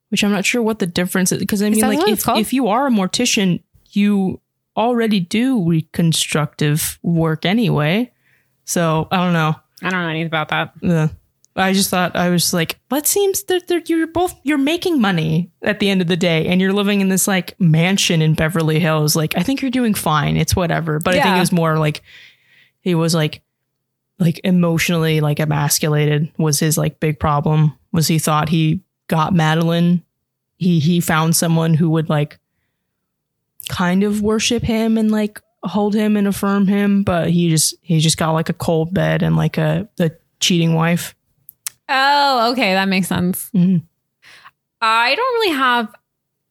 which 0.08 0.24
I'm 0.24 0.32
not 0.32 0.44
sure 0.44 0.62
what 0.62 0.78
the 0.78 0.86
difference 0.86 1.32
is. 1.32 1.38
Because 1.38 1.62
I 1.62 1.70
mean, 1.70 1.80
like 1.80 2.08
if 2.08 2.28
if 2.28 2.52
you 2.52 2.68
are 2.68 2.86
a 2.86 2.90
mortician, 2.90 3.62
you 3.90 4.40
already 4.76 5.20
do 5.20 5.68
reconstructive 5.68 6.98
work 7.02 7.44
anyway. 7.44 8.12
So 8.64 9.08
I 9.10 9.18
don't 9.18 9.32
know. 9.32 9.56
I 9.82 9.90
don't 9.90 10.02
know 10.02 10.08
anything 10.08 10.26
about 10.26 10.48
that. 10.48 10.72
Yeah. 10.80 11.08
I 11.56 11.72
just 11.72 11.90
thought 11.90 12.14
I 12.16 12.30
was 12.30 12.54
like, 12.54 12.78
that 12.90 13.06
seems 13.06 13.42
that 13.44 13.66
that 13.68 13.90
you're 13.90 14.06
both 14.06 14.38
you're 14.44 14.56
making 14.56 15.00
money 15.00 15.50
at 15.62 15.80
the 15.80 15.90
end 15.90 16.00
of 16.00 16.06
the 16.06 16.16
day, 16.16 16.46
and 16.46 16.60
you're 16.60 16.72
living 16.72 17.00
in 17.00 17.08
this 17.08 17.26
like 17.26 17.58
mansion 17.60 18.22
in 18.22 18.34
Beverly 18.34 18.78
Hills. 18.78 19.16
Like, 19.16 19.36
I 19.36 19.42
think 19.42 19.60
you're 19.60 19.70
doing 19.70 19.94
fine. 19.94 20.36
It's 20.36 20.54
whatever. 20.54 21.00
But 21.00 21.16
I 21.16 21.22
think 21.22 21.36
it 21.36 21.40
was 21.40 21.52
more 21.52 21.78
like 21.78 22.02
he 22.80 22.94
was 22.94 23.14
like 23.14 23.42
like 24.20 24.40
emotionally 24.44 25.20
like 25.20 25.40
emasculated 25.40 26.30
was 26.38 26.60
his 26.60 26.78
like 26.78 27.00
big 27.00 27.18
problem. 27.18 27.76
Was 27.92 28.06
he 28.06 28.18
thought 28.18 28.48
he 28.50 28.80
got 29.08 29.34
Madeline. 29.34 30.04
He 30.58 30.78
he 30.78 31.00
found 31.00 31.34
someone 31.34 31.74
who 31.74 31.90
would 31.90 32.08
like 32.08 32.38
kind 33.68 34.02
of 34.04 34.22
worship 34.22 34.62
him 34.62 34.98
and 34.98 35.10
like 35.10 35.40
hold 35.62 35.94
him 35.94 36.16
and 36.16 36.26
affirm 36.28 36.66
him, 36.66 37.02
but 37.02 37.30
he 37.30 37.48
just 37.50 37.74
he 37.82 37.98
just 37.98 38.16
got 38.18 38.32
like 38.32 38.48
a 38.48 38.54
cold 38.54 38.94
bed 38.94 39.22
and 39.22 39.36
like 39.36 39.58
a 39.58 39.88
a 39.98 40.10
cheating 40.38 40.74
wife. 40.74 41.14
Oh, 41.88 42.52
okay. 42.52 42.74
That 42.74 42.88
makes 42.88 43.08
sense. 43.08 43.50
Mhm. 43.54 43.82
I 44.80 45.14
don't 45.14 45.34
really 45.34 45.56
have 45.56 45.94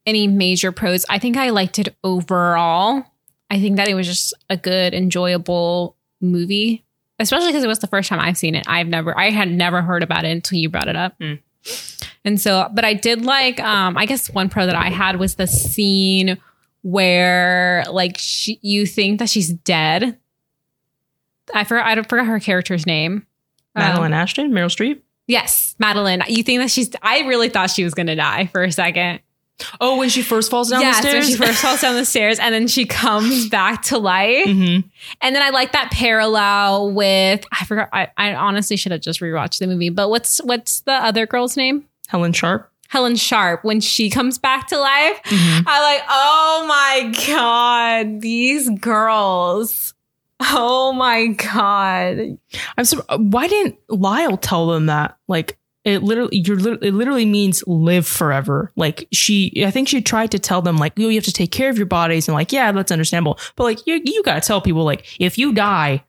any 0.06 0.28
major 0.28 0.72
pros. 0.72 1.06
I 1.10 1.20
think 1.20 1.38
I 1.38 1.50
liked 1.52 1.80
it 1.80 1.96
overall. 2.04 3.04
I 3.50 3.60
think 3.60 3.78
that 3.78 3.88
it 3.88 3.96
was 3.96 4.06
just 4.08 4.34
a 4.50 4.58
good, 4.58 4.94
enjoyable 4.94 5.96
movie, 6.22 6.84
especially 7.20 7.50
because 7.50 7.64
it 7.64 7.68
was 7.68 7.80
the 7.80 7.88
first 7.88 8.10
time 8.10 8.20
I've 8.20 8.38
seen 8.38 8.56
it. 8.56 8.66
I've 8.68 8.88
never, 8.88 9.18
I 9.18 9.30
had 9.30 9.50
never 9.50 9.82
heard 9.82 10.04
about 10.04 10.26
it 10.26 10.32
until 10.32 10.58
you 10.58 10.70
brought 10.70 10.88
it 10.88 10.96
up. 10.96 11.18
Mm. 11.20 11.40
And 12.26 12.40
so, 12.40 12.70
but 12.74 12.86
I 12.86 12.94
did 12.94 13.24
like, 13.24 13.60
um, 13.60 13.98
I 13.98 14.06
guess 14.06 14.30
one 14.30 14.50
pro 14.50 14.66
that 14.66 14.76
I 14.76 14.90
had 14.90 15.18
was 15.18 15.36
the 15.36 15.48
scene 15.48 16.38
where 16.82 17.84
like 17.90 18.18
she, 18.18 18.60
you 18.62 18.86
think 18.86 19.20
that 19.20 19.30
she's 19.30 19.50
dead. 19.50 20.18
I 21.54 21.64
forgot, 21.64 21.86
I 21.86 22.02
forgot 22.04 22.28
her 22.28 22.40
character's 22.40 22.86
name. 22.86 23.26
Um, 23.76 23.84
Madeline 23.84 24.14
Ashton, 24.14 24.52
Meryl 24.52 24.66
Streep. 24.66 25.02
Yes, 25.28 25.76
Madeline. 25.78 26.24
You 26.28 26.42
think 26.42 26.62
that 26.62 26.72
she's? 26.72 26.90
I 27.04 27.22
really 27.22 27.50
thought 27.50 27.70
she 27.70 27.84
was 27.84 27.94
gonna 27.94 28.16
die 28.16 28.48
for 28.48 28.64
a 28.64 28.72
second. 28.72 29.20
Oh, 29.82 29.98
when 29.98 30.10
she 30.10 30.22
first 30.22 30.50
falls 30.50 30.70
down 30.70 30.82
yes, 30.82 31.02
the 31.02 31.08
when 31.08 31.24
stairs. 31.24 31.28
she 31.30 31.36
first 31.36 31.62
falls 31.62 31.82
down 31.82 31.96
the 31.96 32.06
stairs, 32.06 32.40
and 32.40 32.54
then 32.54 32.68
she 32.68 32.86
comes 32.86 33.50
back 33.50 33.82
to 33.84 33.98
life. 33.98 34.46
Mhm. 34.48 34.84
And 35.22 35.36
then 35.36 35.44
I 35.44 35.50
like 35.50 35.74
that 35.74 35.92
parallel 35.92 36.92
with 36.92 37.46
I 37.52 37.66
forgot. 37.66 37.90
I, 37.94 38.08
I 38.18 38.34
honestly 38.36 38.78
should 38.78 38.92
have 38.92 39.02
just 39.02 39.20
rewatched 39.20 39.60
the 39.60 39.68
movie. 39.68 39.90
But 39.90 40.10
what's 40.10 40.40
what's 40.40 40.82
the 40.82 40.94
other 40.94 41.26
girl's 41.28 41.58
name? 41.58 41.86
Helen 42.08 42.34
Sharpe. 42.34 42.72
Helen 42.88 43.16
Sharpe. 43.18 43.64
When 43.64 43.82
she 43.82 44.10
comes 44.10 44.40
back 44.40 44.68
to 44.70 44.80
life, 44.80 45.22
Mhm. 45.26 45.64
I 45.68 45.82
like. 45.82 46.04
Oh 46.10 46.66
my 46.68 47.14
god, 47.28 48.22
these 48.22 48.68
girls. 48.80 49.94
Oh 50.42 50.94
my 50.94 51.28
god. 51.28 52.38
I'm 52.78 52.86
so. 52.86 53.04
Why 53.18 53.48
didn't 53.48 53.76
Lyle 53.90 54.38
tell 54.38 54.68
them 54.68 54.86
that? 54.88 55.18
Like 55.28 55.59
it 55.90 56.04
literally, 56.04 56.38
you're 56.38 56.60
it 56.60 56.94
literally 56.94 57.26
means 57.26 57.64
live 57.66 58.06
forever. 58.06 58.72
Like 58.76 59.08
she, 59.12 59.64
I 59.66 59.72
think 59.72 59.88
she 59.88 60.02
tried 60.02 60.32
to 60.32 60.40
tell 60.40 60.62
them 60.62 60.78
like, 60.78 60.94
oh, 61.00 61.10
you 61.10 61.16
have 61.16 61.24
to 61.24 61.34
take 61.34 61.52
care 61.52 61.70
of 61.70 61.78
your 61.78 61.88
bodies, 61.88 62.28
and 62.28 62.36
like, 62.36 62.52
yeah, 62.52 62.72
that's 62.72 62.92
understandable. 62.92 63.40
But 63.56 63.64
like, 63.64 63.88
you 63.88 64.00
you 64.04 64.22
gotta 64.24 64.42
tell 64.42 64.62
people 64.62 64.84
like, 64.84 65.06
if 65.20 65.38
you 65.38 65.52
die, 65.52 66.04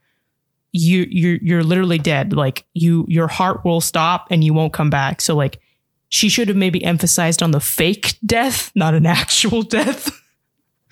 you 0.72 1.06
you're 1.08 1.38
you're 1.40 1.64
literally 1.64 1.98
dead. 1.98 2.34
Like 2.34 2.64
you, 2.74 3.06
your 3.08 3.26
heart 3.26 3.64
will 3.64 3.80
stop 3.80 4.26
and 4.30 4.44
you 4.44 4.52
won't 4.52 4.74
come 4.74 4.90
back. 4.90 5.20
So 5.22 5.34
like, 5.34 5.60
she 6.10 6.28
should 6.28 6.48
have 6.48 6.56
maybe 6.56 6.84
emphasized 6.84 7.42
on 7.42 7.52
the 7.52 7.60
fake 7.60 8.18
death, 8.24 8.70
not 8.74 8.94
an 8.94 9.06
actual 9.06 9.62
death. 9.62 10.10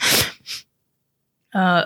uh. 1.54 1.84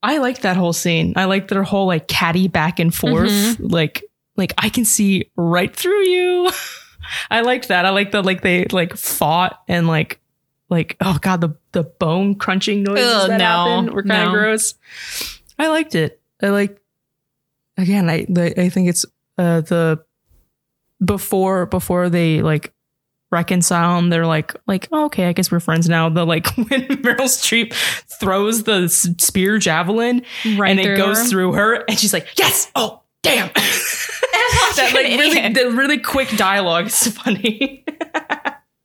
I 0.00 0.18
like 0.18 0.42
that 0.42 0.56
whole 0.56 0.72
scene. 0.72 1.14
I 1.16 1.24
like 1.24 1.48
their 1.48 1.64
whole 1.64 1.88
like 1.88 2.06
catty 2.06 2.46
back 2.46 2.78
and 2.78 2.94
forth. 2.94 3.30
Mm-hmm. 3.30 3.66
Like, 3.66 4.04
like 4.38 4.54
I 4.56 4.70
can 4.70 4.84
see 4.84 5.30
right 5.36 5.74
through 5.74 6.04
you. 6.04 6.50
I 7.30 7.40
liked 7.42 7.68
that. 7.68 7.84
I 7.84 7.90
like 7.90 8.12
that. 8.12 8.24
Like 8.24 8.40
they 8.42 8.64
like 8.66 8.96
fought 8.96 9.60
and 9.68 9.86
like, 9.86 10.20
like 10.70 10.96
oh 11.00 11.18
god, 11.20 11.40
the 11.40 11.50
the 11.72 11.82
bone 11.82 12.36
crunching 12.36 12.82
noises 12.82 13.06
Ugh, 13.06 13.28
that 13.28 13.38
no, 13.38 13.44
happened 13.44 13.90
were 13.92 14.02
kind 14.02 14.28
of 14.28 14.32
no. 14.32 14.38
gross. 14.38 14.74
I 15.58 15.68
liked 15.68 15.94
it. 15.94 16.20
I 16.42 16.48
like. 16.48 16.80
Again, 17.76 18.08
I 18.08 18.26
I 18.56 18.68
think 18.70 18.88
it's 18.88 19.04
uh 19.36 19.60
the 19.60 20.04
before 21.04 21.66
before 21.66 22.08
they 22.08 22.42
like 22.42 22.72
reconcile 23.30 23.98
and 23.98 24.12
they're 24.12 24.26
like 24.26 24.54
like 24.66 24.88
oh, 24.90 25.04
okay 25.04 25.26
i 25.26 25.32
guess 25.32 25.52
we're 25.52 25.60
friends 25.60 25.86
now 25.88 26.08
the 26.08 26.24
like 26.24 26.46
when 26.56 26.66
meryl 26.66 27.20
streep 27.28 27.74
throws 28.18 28.62
the 28.64 28.88
spear 28.88 29.58
javelin 29.58 30.22
Right 30.56 30.70
and 30.70 30.80
it 30.80 30.96
goes 30.96 31.18
her. 31.18 31.28
through 31.28 31.52
her 31.52 31.84
and 31.88 31.98
she's 31.98 32.12
like 32.14 32.26
yes 32.36 32.70
oh 32.74 33.02
damn 33.22 33.50
that 33.54 34.90
like 34.94 35.18
really 35.18 35.52
the 35.52 35.70
really 35.70 35.98
quick 35.98 36.28
dialogue 36.36 36.86
is 36.86 37.08
funny 37.08 37.84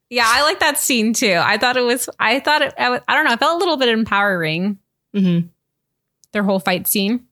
Yeah, 0.10 0.26
I 0.28 0.44
like 0.44 0.60
that 0.60 0.78
scene 0.78 1.14
too. 1.14 1.40
I 1.42 1.58
thought 1.58 1.76
it 1.76 1.82
was. 1.82 2.08
I 2.20 2.40
thought 2.40 2.62
it. 2.62 2.72
I, 2.78 3.00
I 3.08 3.16
don't 3.16 3.26
know. 3.26 3.32
I 3.32 3.36
felt 3.36 3.56
a 3.56 3.58
little 3.58 3.78
bit 3.78 3.90
empowering. 3.90 4.78
hmm 5.12 5.40
Their 6.34 6.44
whole 6.44 6.60
fight 6.60 6.86
scene. 6.86 7.26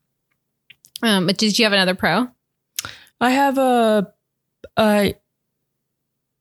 Um, 1.03 1.27
but 1.27 1.37
did 1.37 1.59
you 1.59 1.65
have 1.65 1.73
another 1.73 1.93
pro? 1.95 2.27
i 3.19 3.29
have 3.29 3.59
a 3.59 4.11
uh 4.77 5.09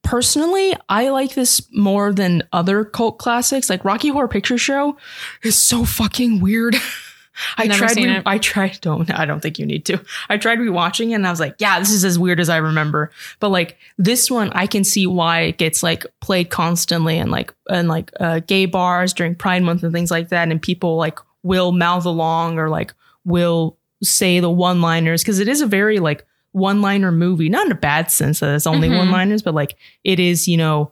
personally 0.02 0.74
i 0.88 1.10
like 1.10 1.34
this 1.34 1.60
more 1.72 2.10
than 2.12 2.42
other 2.52 2.84
cult 2.86 3.18
classics 3.18 3.68
like 3.68 3.84
rocky 3.84 4.08
horror 4.08 4.28
picture 4.28 4.56
show 4.56 4.96
is 5.42 5.58
so 5.58 5.84
fucking 5.84 6.40
weird 6.40 6.74
I 7.56 7.66
Never 7.66 7.86
tried. 7.86 7.96
re-. 7.96 8.22
I 8.26 8.38
tried. 8.38 8.78
Don't. 8.82 9.10
I 9.10 9.24
don't 9.24 9.40
think 9.40 9.58
you 9.58 9.64
need 9.64 9.84
to. 9.86 9.98
I 10.28 10.36
tried 10.36 10.58
rewatching 10.58 11.10
it, 11.10 11.14
and 11.14 11.26
I 11.26 11.30
was 11.30 11.40
like, 11.40 11.54
"Yeah, 11.58 11.78
this 11.78 11.90
is 11.90 12.04
as 12.04 12.18
weird 12.18 12.40
as 12.40 12.48
I 12.48 12.56
remember." 12.58 13.10
But 13.38 13.50
like 13.50 13.78
this 13.98 14.30
one, 14.30 14.50
I 14.52 14.66
can 14.66 14.84
see 14.84 15.06
why 15.06 15.42
it 15.42 15.56
gets 15.58 15.82
like 15.82 16.04
played 16.20 16.50
constantly 16.50 17.18
and 17.18 17.30
like 17.30 17.54
and 17.68 17.88
like 17.88 18.10
uh, 18.20 18.40
gay 18.40 18.66
bars 18.66 19.12
during 19.12 19.34
Pride 19.36 19.62
Month 19.62 19.82
and 19.84 19.92
things 19.92 20.10
like 20.10 20.28
that, 20.30 20.48
and 20.50 20.60
people 20.60 20.96
like 20.96 21.18
will 21.42 21.72
mouth 21.72 22.04
along 22.04 22.58
or 22.58 22.68
like 22.68 22.92
will 23.24 23.78
say 24.02 24.40
the 24.40 24.50
one-liners 24.50 25.22
because 25.22 25.38
it 25.38 25.48
is 25.48 25.60
a 25.60 25.66
very 25.66 25.98
like 25.98 26.26
one-liner 26.52 27.12
movie, 27.12 27.48
not 27.48 27.64
in 27.66 27.72
a 27.72 27.76
bad 27.76 28.10
sense 28.10 28.40
that 28.40 28.54
it's 28.54 28.66
only 28.66 28.88
Mhm. 28.88 28.98
one-liners, 28.98 29.40
but 29.42 29.54
like 29.54 29.76
it 30.04 30.18
is, 30.18 30.48
you 30.48 30.56
know, 30.56 30.90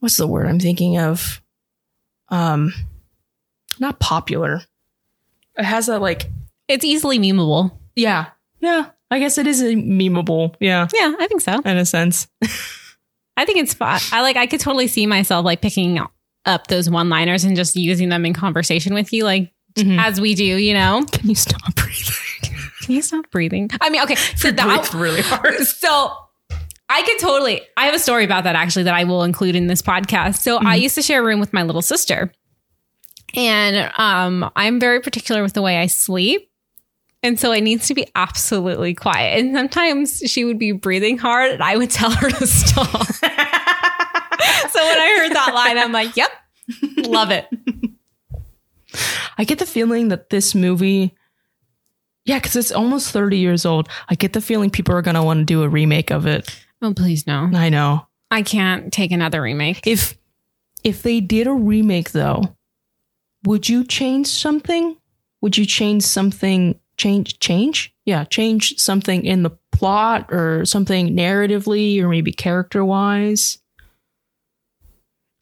what's 0.00 0.16
the 0.16 0.26
word 0.26 0.46
I'm 0.46 0.60
thinking 0.60 0.98
of? 0.98 1.40
Um, 2.28 2.72
not 3.80 3.98
popular. 4.00 4.62
It 5.56 5.64
has 5.64 5.86
that 5.86 6.00
like 6.00 6.30
It's 6.68 6.84
easily 6.84 7.18
memeable. 7.18 7.72
yeah. 7.96 8.26
Yeah. 8.60 8.86
I 9.10 9.18
guess 9.18 9.36
it 9.38 9.46
is 9.46 9.60
a 9.60 9.74
memeable. 9.74 10.54
Yeah. 10.60 10.88
Yeah, 10.94 11.14
I 11.18 11.26
think 11.26 11.40
so. 11.42 11.60
In 11.60 11.76
a 11.76 11.84
sense. 11.84 12.28
I 13.36 13.44
think 13.44 13.58
it's 13.58 13.74
fun. 13.74 14.00
I 14.12 14.22
like. 14.22 14.36
I 14.36 14.46
could 14.46 14.60
totally 14.60 14.86
see 14.86 15.06
myself 15.06 15.44
like 15.44 15.60
picking 15.60 16.00
up 16.46 16.66
those 16.68 16.88
one 16.88 17.08
liners 17.08 17.44
and 17.44 17.56
just 17.56 17.76
using 17.76 18.08
them 18.08 18.24
in 18.24 18.32
conversation 18.34 18.94
with 18.94 19.12
you, 19.12 19.24
like 19.24 19.52
Mhm. 19.74 19.98
as 20.02 20.20
we 20.20 20.34
do, 20.34 20.44
you 20.44 20.74
know? 20.74 21.04
Can 21.12 21.28
you 21.28 21.34
stop 21.34 21.74
breathing? 21.74 22.14
Can 22.82 22.94
you 22.94 23.02
stop 23.02 23.30
breathing? 23.30 23.70
I 23.80 23.88
mean, 23.90 24.02
okay. 24.02 24.16
So 24.36 24.50
that, 24.50 24.90
Breathe 24.90 25.02
really 25.02 25.22
hard. 25.22 25.56
so 25.66 26.12
I 26.88 27.02
could 27.02 27.18
totally, 27.18 27.62
I 27.76 27.86
have 27.86 27.94
a 27.94 27.98
story 27.98 28.24
about 28.24 28.44
that 28.44 28.54
actually 28.54 28.82
that 28.84 28.94
I 28.94 29.04
will 29.04 29.22
include 29.24 29.56
in 29.56 29.66
this 29.68 29.80
podcast. 29.82 30.38
So 30.38 30.58
I 30.58 30.74
used 30.74 30.94
to 30.96 31.02
share 31.02 31.22
a 31.22 31.24
room 31.24 31.40
with 31.40 31.52
my 31.54 31.62
little 31.62 31.80
sister. 31.82 32.32
And 33.34 33.92
um, 33.96 34.50
I'm 34.56 34.78
very 34.78 35.00
particular 35.00 35.42
with 35.42 35.54
the 35.54 35.62
way 35.62 35.78
I 35.78 35.86
sleep. 35.86 36.50
And 37.22 37.38
so 37.38 37.52
it 37.52 37.60
needs 37.60 37.86
to 37.86 37.94
be 37.94 38.06
absolutely 38.14 38.94
quiet. 38.94 39.38
And 39.38 39.54
sometimes 39.54 40.22
she 40.26 40.44
would 40.44 40.58
be 40.58 40.72
breathing 40.72 41.18
hard 41.18 41.52
and 41.52 41.62
I 41.62 41.76
would 41.76 41.90
tell 41.90 42.10
her 42.10 42.30
to 42.30 42.46
stop. 42.46 42.86
so 42.88 43.22
when 43.22 44.98
I 44.98 45.16
heard 45.20 45.34
that 45.34 45.52
line, 45.54 45.78
I'm 45.78 45.92
like, 45.92 46.16
yep, 46.16 46.30
love 46.98 47.30
it. 47.30 47.46
I 49.38 49.44
get 49.44 49.58
the 49.58 49.66
feeling 49.66 50.08
that 50.08 50.30
this 50.30 50.54
movie, 50.54 51.14
yeah, 52.24 52.38
because 52.38 52.56
it's 52.56 52.72
almost 52.72 53.10
30 53.10 53.38
years 53.38 53.64
old. 53.64 53.88
I 54.08 54.14
get 54.14 54.32
the 54.32 54.40
feeling 54.40 54.70
people 54.70 54.94
are 54.94 55.02
going 55.02 55.14
to 55.14 55.22
want 55.22 55.38
to 55.38 55.44
do 55.44 55.62
a 55.62 55.68
remake 55.68 56.10
of 56.10 56.26
it. 56.26 56.64
Oh, 56.82 56.92
please 56.92 57.26
no. 57.26 57.48
I 57.54 57.68
know. 57.68 58.06
I 58.30 58.42
can't 58.42 58.92
take 58.92 59.12
another 59.12 59.40
remake. 59.42 59.86
If 59.86 60.18
if 60.82 61.02
they 61.02 61.20
did 61.20 61.46
a 61.46 61.52
remake 61.52 62.10
though, 62.10 62.56
would 63.44 63.68
you 63.68 63.84
change 63.84 64.26
something? 64.26 64.96
Would 65.40 65.56
you 65.56 65.66
change 65.66 66.02
something 66.02 66.78
change 66.96 67.38
change? 67.40 67.94
Yeah, 68.04 68.24
change 68.24 68.78
something 68.78 69.24
in 69.24 69.42
the 69.42 69.50
plot 69.72 70.32
or 70.32 70.64
something 70.64 71.16
narratively 71.16 72.00
or 72.00 72.08
maybe 72.08 72.32
character 72.32 72.84
wise? 72.84 73.58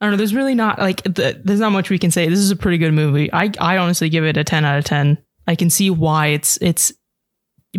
I 0.01 0.07
don't 0.07 0.13
know. 0.13 0.17
There's 0.17 0.35
really 0.35 0.55
not 0.55 0.79
like 0.79 1.03
the, 1.03 1.41
there's 1.45 1.61
not 1.61 1.73
much 1.73 1.91
we 1.91 1.99
can 1.99 2.11
say. 2.11 2.29
This 2.29 2.39
is 2.39 2.51
a 2.51 2.57
pretty 2.57 2.79
good 2.79 2.95
movie. 2.95 3.31
I 3.33 3.51
I 3.61 3.77
honestly 3.77 4.09
give 4.09 4.25
it 4.25 4.37
a 4.37 4.45
10 4.45 4.65
out 4.65 4.79
of 4.79 4.85
10. 4.85 5.19
I 5.47 5.55
can 5.55 5.69
see 5.69 5.91
why 5.91 6.29
it's 6.29 6.59
it's 6.63 6.93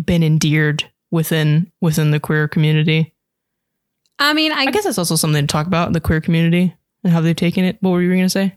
been 0.04 0.22
endeared 0.22 0.88
within 1.10 1.72
within 1.80 2.12
the 2.12 2.20
queer 2.20 2.46
community. 2.46 3.12
I 4.18 4.34
mean, 4.34 4.52
I, 4.52 4.62
I 4.62 4.70
guess 4.70 4.84
that's 4.84 4.98
also 4.98 5.16
something 5.16 5.42
to 5.42 5.52
talk 5.52 5.66
about 5.66 5.92
the 5.92 6.00
queer 6.00 6.20
community 6.20 6.76
and 7.02 7.12
how 7.12 7.20
they've 7.20 7.34
taken 7.34 7.64
it. 7.64 7.78
What 7.80 7.90
were 7.90 8.02
you 8.02 8.10
going 8.10 8.22
to 8.22 8.30
say? 8.30 8.54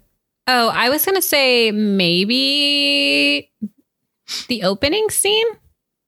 Oh, 0.48 0.70
I 0.70 0.90
was 0.90 1.04
going 1.06 1.16
to 1.16 1.22
say 1.22 1.72
maybe 1.72 3.52
the 4.48 4.64
opening 4.64 5.10
scene. 5.10 5.48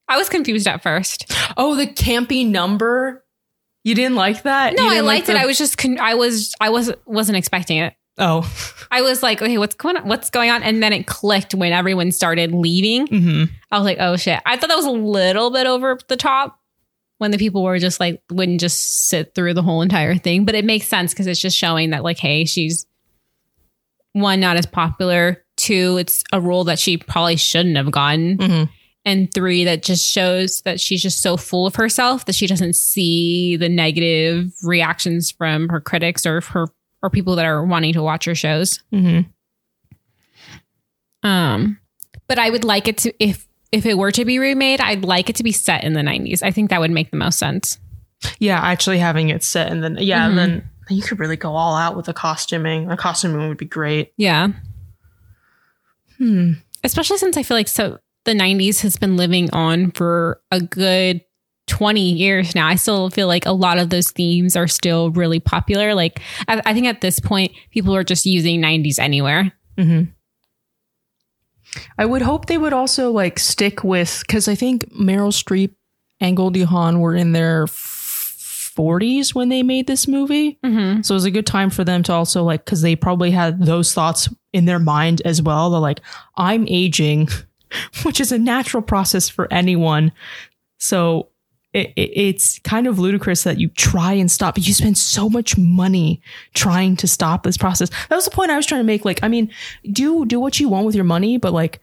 I 0.08 0.16
was 0.16 0.28
confused 0.28 0.66
at 0.66 0.82
first. 0.82 1.32
Oh, 1.56 1.74
the 1.74 1.86
campy 1.86 2.48
number. 2.48 3.24
You 3.84 3.94
didn't 3.94 4.16
like 4.16 4.42
that? 4.42 4.74
No, 4.76 4.88
I 4.88 5.00
liked 5.00 5.28
like 5.28 5.36
it. 5.36 5.42
I 5.42 5.46
was 5.46 5.58
just 5.58 5.76
con- 5.78 5.98
I 6.00 6.14
was 6.14 6.54
I 6.60 6.70
was 6.70 6.92
wasn't 7.06 7.36
expecting 7.38 7.78
it. 7.78 7.94
Oh. 8.16 8.50
I 8.90 9.02
was 9.02 9.22
like, 9.22 9.40
okay, 9.40 9.58
what's 9.58 9.74
going 9.76 9.96
on? 9.96 10.08
What's 10.08 10.30
going 10.30 10.50
on? 10.50 10.62
And 10.62 10.82
then 10.82 10.92
it 10.92 11.06
clicked 11.06 11.54
when 11.54 11.72
everyone 11.72 12.10
started 12.10 12.52
leaving. 12.52 13.06
hmm 13.06 13.44
I 13.70 13.78
was 13.78 13.84
like, 13.84 13.98
oh 14.00 14.16
shit. 14.16 14.40
I 14.44 14.56
thought 14.56 14.68
that 14.68 14.76
was 14.76 14.86
a 14.86 14.90
little 14.90 15.50
bit 15.50 15.66
over 15.66 15.98
the 16.08 16.16
top 16.16 16.58
when 17.18 17.30
the 17.30 17.38
people 17.38 17.62
were 17.62 17.78
just 17.78 18.00
like 18.00 18.22
wouldn't 18.30 18.60
just 18.60 19.08
sit 19.08 19.34
through 19.34 19.54
the 19.54 19.62
whole 19.62 19.82
entire 19.82 20.16
thing. 20.16 20.44
But 20.44 20.54
it 20.54 20.64
makes 20.64 20.86
sense 20.88 21.12
because 21.12 21.26
it's 21.26 21.40
just 21.40 21.56
showing 21.56 21.90
that 21.90 22.02
like, 22.02 22.18
hey, 22.18 22.44
she's 22.44 22.86
one 24.12 24.40
not 24.40 24.56
as 24.56 24.66
popular. 24.66 25.44
Two, 25.56 25.96
it's 25.98 26.22
a 26.32 26.40
role 26.40 26.64
that 26.64 26.78
she 26.78 26.96
probably 26.96 27.36
shouldn't 27.36 27.76
have 27.76 27.90
gotten. 27.90 28.38
hmm 28.38 28.64
and 29.04 29.32
three 29.32 29.64
that 29.64 29.82
just 29.82 30.06
shows 30.06 30.60
that 30.62 30.78
she's 30.80 31.00
just 31.00 31.22
so 31.22 31.36
full 31.38 31.66
of 31.66 31.76
herself 31.76 32.26
that 32.26 32.34
she 32.34 32.46
doesn't 32.46 32.74
see 32.76 33.56
the 33.56 33.68
negative 33.68 34.52
reactions 34.62 35.30
from 35.30 35.68
her 35.70 35.80
critics 35.80 36.26
or 36.26 36.42
her 36.42 36.66
or 37.00 37.08
people 37.08 37.34
that 37.36 37.46
are 37.46 37.64
wanting 37.64 37.92
to 37.94 38.02
watch 38.02 38.26
her 38.26 38.34
shows 38.34 38.82
hmm 38.90 39.20
um 41.22 41.78
but 42.26 42.38
i 42.38 42.50
would 42.50 42.64
like 42.64 42.86
it 42.88 42.98
to 42.98 43.12
if 43.22 43.46
if 43.72 43.86
it 43.86 43.96
were 43.96 44.12
to 44.12 44.24
be 44.24 44.38
remade 44.38 44.80
i'd 44.80 45.04
like 45.04 45.30
it 45.30 45.36
to 45.36 45.42
be 45.42 45.52
set 45.52 45.84
in 45.84 45.92
the 45.94 46.00
90s 46.02 46.42
i 46.42 46.50
think 46.50 46.68
that 46.70 46.80
would 46.80 46.90
make 46.90 47.10
the 47.10 47.16
most 47.16 47.38
sense 47.38 47.78
Yeah, 48.40 48.58
actually 48.60 48.98
having 48.98 49.28
it 49.28 49.44
set 49.44 49.70
in 49.70 49.80
the 49.80 50.04
yeah, 50.04 50.28
Mhm. 50.28 50.34
then 50.36 50.68
you 50.88 51.02
could 51.02 51.18
really 51.18 51.36
go 51.36 51.54
all 51.54 51.76
out 51.76 51.96
with 51.96 52.06
the 52.06 52.14
costuming. 52.14 52.88
The 52.88 52.96
costuming 52.96 53.48
would 53.48 53.58
be 53.58 53.66
great. 53.66 54.12
yeah 54.16 54.48
Hmm. 56.18 56.54
especially 56.82 57.18
since 57.18 57.36
i 57.36 57.44
feel 57.44 57.56
like 57.56 57.68
so 57.68 57.98
the 58.24 58.32
90s 58.32 58.80
has 58.82 58.96
been 58.96 59.16
living 59.16 59.48
on 59.52 59.92
for 59.92 60.40
a 60.50 60.60
good 60.60 61.20
20 61.68 62.00
years 62.12 62.54
now 62.56 62.66
i 62.66 62.74
still 62.74 63.08
feel 63.10 63.28
like 63.28 63.46
a 63.46 63.52
lot 63.52 63.78
of 63.78 63.90
those 63.90 64.10
themes 64.10 64.56
are 64.56 64.66
still 64.66 65.10
really 65.12 65.38
popular 65.38 65.94
like 65.94 66.20
i, 66.48 66.60
I 66.66 66.74
think 66.74 66.86
at 66.86 67.02
this 67.02 67.20
point 67.20 67.52
people 67.70 67.94
are 67.94 68.02
just 68.02 68.26
using 68.26 68.60
90s 68.60 68.98
anywhere 68.98 69.52
hmm 69.76 70.04
I 71.98 72.06
would 72.06 72.22
hope 72.22 72.46
they 72.46 72.56
would 72.58 72.72
also 72.72 73.10
like 73.12 73.38
stick 73.38 73.84
with 73.84 74.22
because 74.26 74.48
I 74.48 74.54
think 74.54 74.90
Meryl 74.90 75.30
Streep 75.30 75.74
and 76.18 76.34
Goldie 76.34 76.62
Hawn 76.62 76.98
were 77.00 77.14
in 77.14 77.32
their 77.32 77.66
40s 78.78 79.34
when 79.34 79.48
they 79.48 79.62
made 79.62 79.86
this 79.86 80.06
movie. 80.06 80.58
mm-hmm. 80.64 81.02
So 81.02 81.14
it 81.14 81.16
was 81.16 81.24
a 81.24 81.30
good 81.30 81.46
time 81.46 81.70
for 81.70 81.84
them 81.84 82.02
to 82.04 82.12
also 82.12 82.44
like 82.44 82.64
because 82.64 82.82
they 82.82 82.94
probably 82.94 83.30
had 83.30 83.64
those 83.64 83.92
thoughts 83.92 84.28
in 84.52 84.66
their 84.66 84.78
mind 84.78 85.20
as 85.24 85.42
well. 85.42 85.70
They're 85.70 85.80
like, 85.80 86.00
I'm 86.36 86.66
aging, 86.68 87.28
which 88.04 88.20
is 88.20 88.32
a 88.32 88.38
natural 88.38 88.82
process 88.82 89.28
for 89.28 89.52
anyone. 89.52 90.12
So 90.78 91.30
it, 91.72 91.92
it, 91.96 92.10
it's 92.14 92.58
kind 92.60 92.86
of 92.86 92.98
ludicrous 92.98 93.42
that 93.42 93.58
you 93.58 93.68
try 93.70 94.12
and 94.12 94.30
stop, 94.30 94.54
but 94.54 94.66
you 94.66 94.74
spend 94.74 94.96
so 94.96 95.28
much 95.28 95.58
money 95.58 96.22
trying 96.54 96.96
to 96.96 97.08
stop 97.08 97.42
this 97.42 97.56
process. 97.56 97.90
That 98.08 98.16
was 98.16 98.24
the 98.24 98.30
point 98.30 98.50
I 98.50 98.56
was 98.56 98.66
trying 98.66 98.80
to 98.80 98.86
make. 98.86 99.04
Like, 99.04 99.22
I 99.22 99.28
mean, 99.28 99.52
do 99.92 100.24
do 100.24 100.40
what 100.40 100.60
you 100.60 100.68
want 100.68 100.86
with 100.86 100.94
your 100.94 101.04
money, 101.04 101.36
but 101.36 101.52
like 101.52 101.80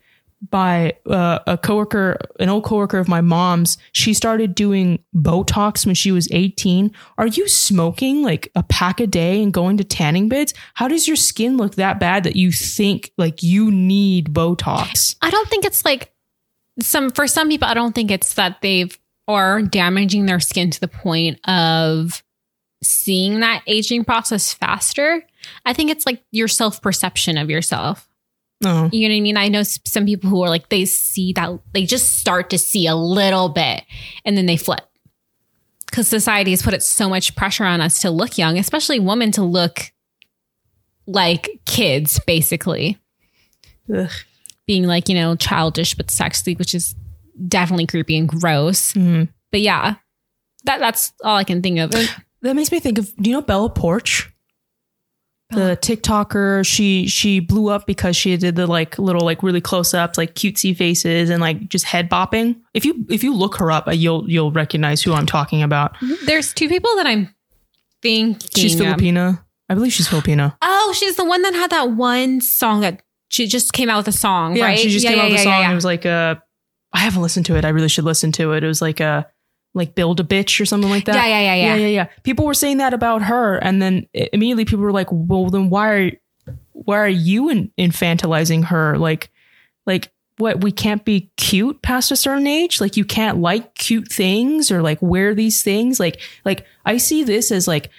by 0.49 0.93
uh, 1.09 1.39
a 1.47 1.57
coworker, 1.57 2.17
an 2.39 2.49
old 2.49 2.63
coworker 2.63 2.97
of 2.97 3.07
my 3.07 3.21
mom's, 3.21 3.77
she 3.91 4.13
started 4.13 4.55
doing 4.55 4.99
Botox 5.15 5.85
when 5.85 5.95
she 5.95 6.11
was 6.11 6.27
18. 6.31 6.91
Are 7.17 7.27
you 7.27 7.47
smoking 7.47 8.23
like 8.23 8.51
a 8.55 8.63
pack 8.63 8.99
a 8.99 9.07
day 9.07 9.41
and 9.41 9.53
going 9.53 9.77
to 9.77 9.83
tanning 9.83 10.29
beds? 10.29 10.53
How 10.75 10.87
does 10.87 11.07
your 11.07 11.17
skin 11.17 11.57
look 11.57 11.75
that 11.75 11.99
bad 11.99 12.23
that 12.23 12.35
you 12.35 12.51
think 12.51 13.11
like 13.17 13.43
you 13.43 13.71
need 13.71 14.33
Botox? 14.33 15.15
i 15.21 15.29
don't 15.29 15.49
think 15.49 15.65
it's 15.65 15.83
like 15.83 16.11
some 16.79 17.09
for 17.09 17.27
some 17.27 17.49
people 17.49 17.67
i 17.67 17.73
don't 17.73 17.93
think 17.93 18.11
it's 18.11 18.35
that 18.35 18.61
they've 18.61 18.97
are 19.27 19.61
damaging 19.61 20.27
their 20.27 20.39
skin 20.39 20.69
to 20.69 20.79
the 20.79 20.87
point 20.87 21.39
of 21.47 22.23
seeing 22.83 23.39
that 23.39 23.63
aging 23.65 24.03
process 24.03 24.53
faster 24.53 25.23
i 25.65 25.73
think 25.73 25.89
it's 25.89 26.05
like 26.05 26.23
your 26.31 26.47
self-perception 26.47 27.37
of 27.37 27.49
yourself 27.49 28.07
Oh, 28.63 28.89
You 28.91 29.07
know 29.07 29.13
what 29.13 29.17
I 29.17 29.21
mean? 29.21 29.37
I 29.37 29.47
know 29.49 29.63
some 29.63 30.05
people 30.05 30.29
who 30.29 30.41
are 30.43 30.49
like, 30.49 30.69
they 30.69 30.85
see 30.85 31.33
that, 31.33 31.59
they 31.73 31.85
just 31.85 32.19
start 32.19 32.49
to 32.51 32.57
see 32.57 32.87
a 32.87 32.95
little 32.95 33.49
bit 33.49 33.83
and 34.23 34.37
then 34.37 34.45
they 34.45 34.57
flip. 34.57 34.81
Because 35.85 36.07
society 36.07 36.51
has 36.51 36.61
put 36.61 36.73
it 36.73 36.83
so 36.83 37.09
much 37.09 37.35
pressure 37.35 37.65
on 37.65 37.81
us 37.81 37.99
to 38.01 38.09
look 38.09 38.37
young, 38.37 38.57
especially 38.57 38.99
women 38.99 39.31
to 39.33 39.43
look 39.43 39.91
like 41.05 41.49
kids, 41.65 42.19
basically. 42.25 42.97
Ugh. 43.93 44.09
Being 44.67 44.85
like, 44.87 45.09
you 45.09 45.15
know, 45.15 45.35
childish 45.35 45.93
but 45.93 46.09
sexy, 46.09 46.55
which 46.55 46.73
is 46.73 46.95
definitely 47.47 47.85
creepy 47.85 48.17
and 48.17 48.27
gross. 48.27 48.93
Mhm. 48.93 49.29
But 49.51 49.61
yeah, 49.61 49.95
that 50.63 50.79
that's 50.79 51.13
all 51.23 51.37
I 51.37 51.43
can 51.43 51.61
think 51.61 51.79
of. 51.79 51.91
That 52.41 52.55
makes 52.55 52.71
me 52.71 52.79
think 52.79 52.97
of. 52.97 53.15
Do 53.17 53.29
you 53.29 53.35
know 53.35 53.41
Bella 53.41 53.69
Poarch? 53.69 54.29
The 55.51 55.77
TikToker, 55.79 56.65
she 56.65 57.07
she 57.07 57.39
blew 57.39 57.69
up 57.69 57.85
because 57.85 58.15
she 58.15 58.35
did 58.35 58.55
the 58.55 58.65
like 58.65 58.97
little 58.97 59.23
like 59.23 59.43
really 59.43 59.61
close 59.61 59.93
ups, 59.93 60.17
like 60.17 60.33
cutesy 60.33 60.75
faces 60.75 61.29
and 61.29 61.39
like 61.39 61.69
just 61.69 61.85
head 61.85 62.09
bopping. 62.09 62.59
If 62.73 62.83
you 62.83 63.05
if 63.09 63.23
you 63.23 63.33
look 63.33 63.57
her 63.57 63.71
up, 63.71 63.87
uh, 63.87 63.91
you'll 63.91 64.29
you'll 64.29 64.51
recognize 64.51 65.03
who 65.03 65.13
I'm 65.13 65.27
talking 65.27 65.61
about. 65.61 65.95
Mm-hmm. 65.97 66.25
There's 66.25 66.51
two 66.51 66.67
people 66.67 66.95
that 66.95 67.05
I'm 67.05 67.33
thinking. 68.01 68.39
She's. 68.55 68.75
Filipina. 68.75 69.43
I 69.69 69.75
believe 69.75 69.93
she's 69.93 70.07
Filipina. 70.07 70.55
Oh, 70.61 70.93
she's 70.97 71.15
the 71.15 71.25
one 71.25 71.41
that 71.43 71.53
had 71.53 71.69
that 71.71 71.91
one 71.91 72.41
song 72.41 72.81
that 72.81 73.01
she 73.29 73.47
just 73.47 73.73
came 73.73 73.89
out 73.89 73.97
with 73.97 74.07
a 74.07 74.17
song, 74.17 74.55
Yeah, 74.55 74.65
right? 74.65 74.79
she 74.79 74.89
just 74.89 75.03
yeah, 75.03 75.11
came 75.11 75.17
yeah, 75.17 75.23
out 75.25 75.31
with 75.31 75.39
a 75.39 75.43
song. 75.43 75.71
It 75.71 75.75
was 75.75 75.85
like 75.85 76.05
a. 76.05 76.41
I 76.93 76.99
haven't 76.99 77.21
listened 77.21 77.45
to 77.47 77.55
it. 77.55 77.65
I 77.65 77.69
really 77.69 77.89
should 77.89 78.05
listen 78.05 78.31
to 78.33 78.53
it. 78.53 78.63
It 78.63 78.67
was 78.67 78.81
like 78.81 78.99
a 78.99 79.27
like 79.75 79.93
build 79.93 80.19
a 80.19 80.23
bitch 80.23 80.59
or 80.59 80.65
something 80.65 80.89
like 80.89 81.05
that. 81.05 81.15
Yeah, 81.15 81.25
yeah, 81.27 81.39
yeah, 81.41 81.55
yeah. 81.55 81.75
yeah, 81.75 81.81
yeah, 81.81 81.87
yeah. 81.87 82.07
People 82.23 82.45
were 82.45 82.53
saying 82.55 82.77
that 82.77 82.93
about 82.93 83.21
her, 83.23 83.57
and 83.57 83.79
then 83.81 84.07
immediately 84.13 84.65
people 84.65 84.83
were 84.83 84.91
like, 84.91 85.09
"Well, 85.11 85.49
then 85.51 85.69
why 85.69 85.89
are 85.91 86.11
why 86.71 86.97
are 86.97 87.07
you 87.07 87.49
in, 87.49 87.71
infantilizing 87.77 88.65
her? 88.65 88.97
Like, 88.97 89.29
like 89.85 90.11
what? 90.37 90.61
We 90.63 90.71
can't 90.71 91.03
be 91.05 91.29
cute 91.37 91.81
past 91.81 92.11
a 92.11 92.15
certain 92.15 92.47
age. 92.47 92.81
Like, 92.81 92.97
you 92.97 93.05
can't 93.05 93.39
like 93.39 93.75
cute 93.75 94.11
things 94.11 94.71
or 94.71 94.81
like 94.81 95.01
wear 95.01 95.35
these 95.35 95.61
things. 95.61 95.99
Like, 95.99 96.19
like 96.45 96.65
I 96.85 96.97
see 96.97 97.23
this 97.23 97.51
as 97.51 97.67
like 97.67 97.89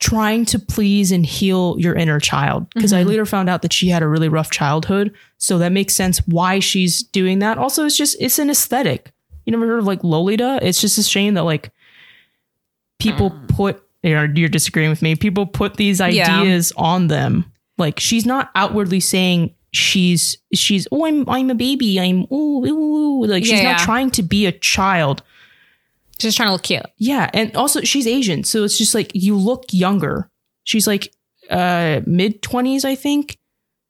trying 0.00 0.44
to 0.44 0.58
please 0.58 1.12
and 1.12 1.24
heal 1.24 1.76
your 1.78 1.94
inner 1.94 2.18
child 2.20 2.66
because 2.74 2.92
I 2.92 3.04
Mhm. 3.04 3.06
later 3.06 3.24
found 3.26 3.48
out 3.48 3.62
that 3.62 3.72
she 3.72 3.88
had 3.88 4.02
a 4.02 4.08
really 4.08 4.28
rough 4.28 4.50
childhood, 4.50 5.14
so 5.38 5.56
that 5.58 5.72
makes 5.72 5.94
sense 5.94 6.18
why 6.26 6.58
she's 6.58 7.02
doing 7.02 7.38
that. 7.38 7.56
Also, 7.58 7.86
it's 7.86 7.96
just 7.96 8.16
it's 8.20 8.38
an 8.38 8.50
aesthetic. 8.50 9.12
You 9.44 9.50
never 9.52 9.66
heard 9.66 9.78
of 9.80 9.86
like 9.86 10.02
Lolita? 10.04 10.58
It's 10.62 10.80
just 10.80 10.98
a 10.98 11.02
shame 11.02 11.34
that 11.34 11.42
like 11.44 11.70
people 12.98 13.30
put 13.48 13.82
you 14.02 14.14
know, 14.14 14.28
you're 14.34 14.50
disagreeing 14.50 14.90
with 14.90 15.00
me. 15.00 15.16
People 15.16 15.46
put 15.46 15.76
these 15.76 15.98
Yeah. 15.98 16.40
ideas 16.40 16.72
on 16.76 17.06
them. 17.08 17.50
Like 17.78 17.98
she's 17.98 18.26
not 18.26 18.50
outwardly 18.54 19.00
saying 19.00 19.54
she's 19.72 20.36
she's 20.52 20.86
oh 20.92 21.04
I'm 21.06 21.28
I'm 21.28 21.50
a 21.50 21.54
baby 21.54 21.98
I'm 21.98 22.24
ooh, 22.32 22.64
ooh, 22.64 23.22
ooh. 23.22 23.26
like 23.26 23.44
she's 23.44 23.54
Yeah, 23.54 23.72
not 23.72 23.80
yeah. 23.80 23.84
trying 23.84 24.10
to 24.12 24.22
be 24.22 24.46
a 24.46 24.52
child. 24.52 25.22
Just 26.18 26.36
trying 26.36 26.48
to 26.48 26.52
look 26.52 26.62
cute. 26.62 26.82
Yeah, 26.96 27.28
and 27.34 27.54
also 27.56 27.80
she's 27.80 28.06
Asian, 28.06 28.44
so 28.44 28.62
it's 28.62 28.78
just 28.78 28.94
like 28.94 29.10
you 29.14 29.36
look 29.36 29.64
younger. 29.72 30.30
She's 30.64 30.86
like 30.86 31.12
uh 31.50 32.00
mid 32.06 32.40
20s, 32.42 32.84
I 32.84 32.94
think. 32.94 33.38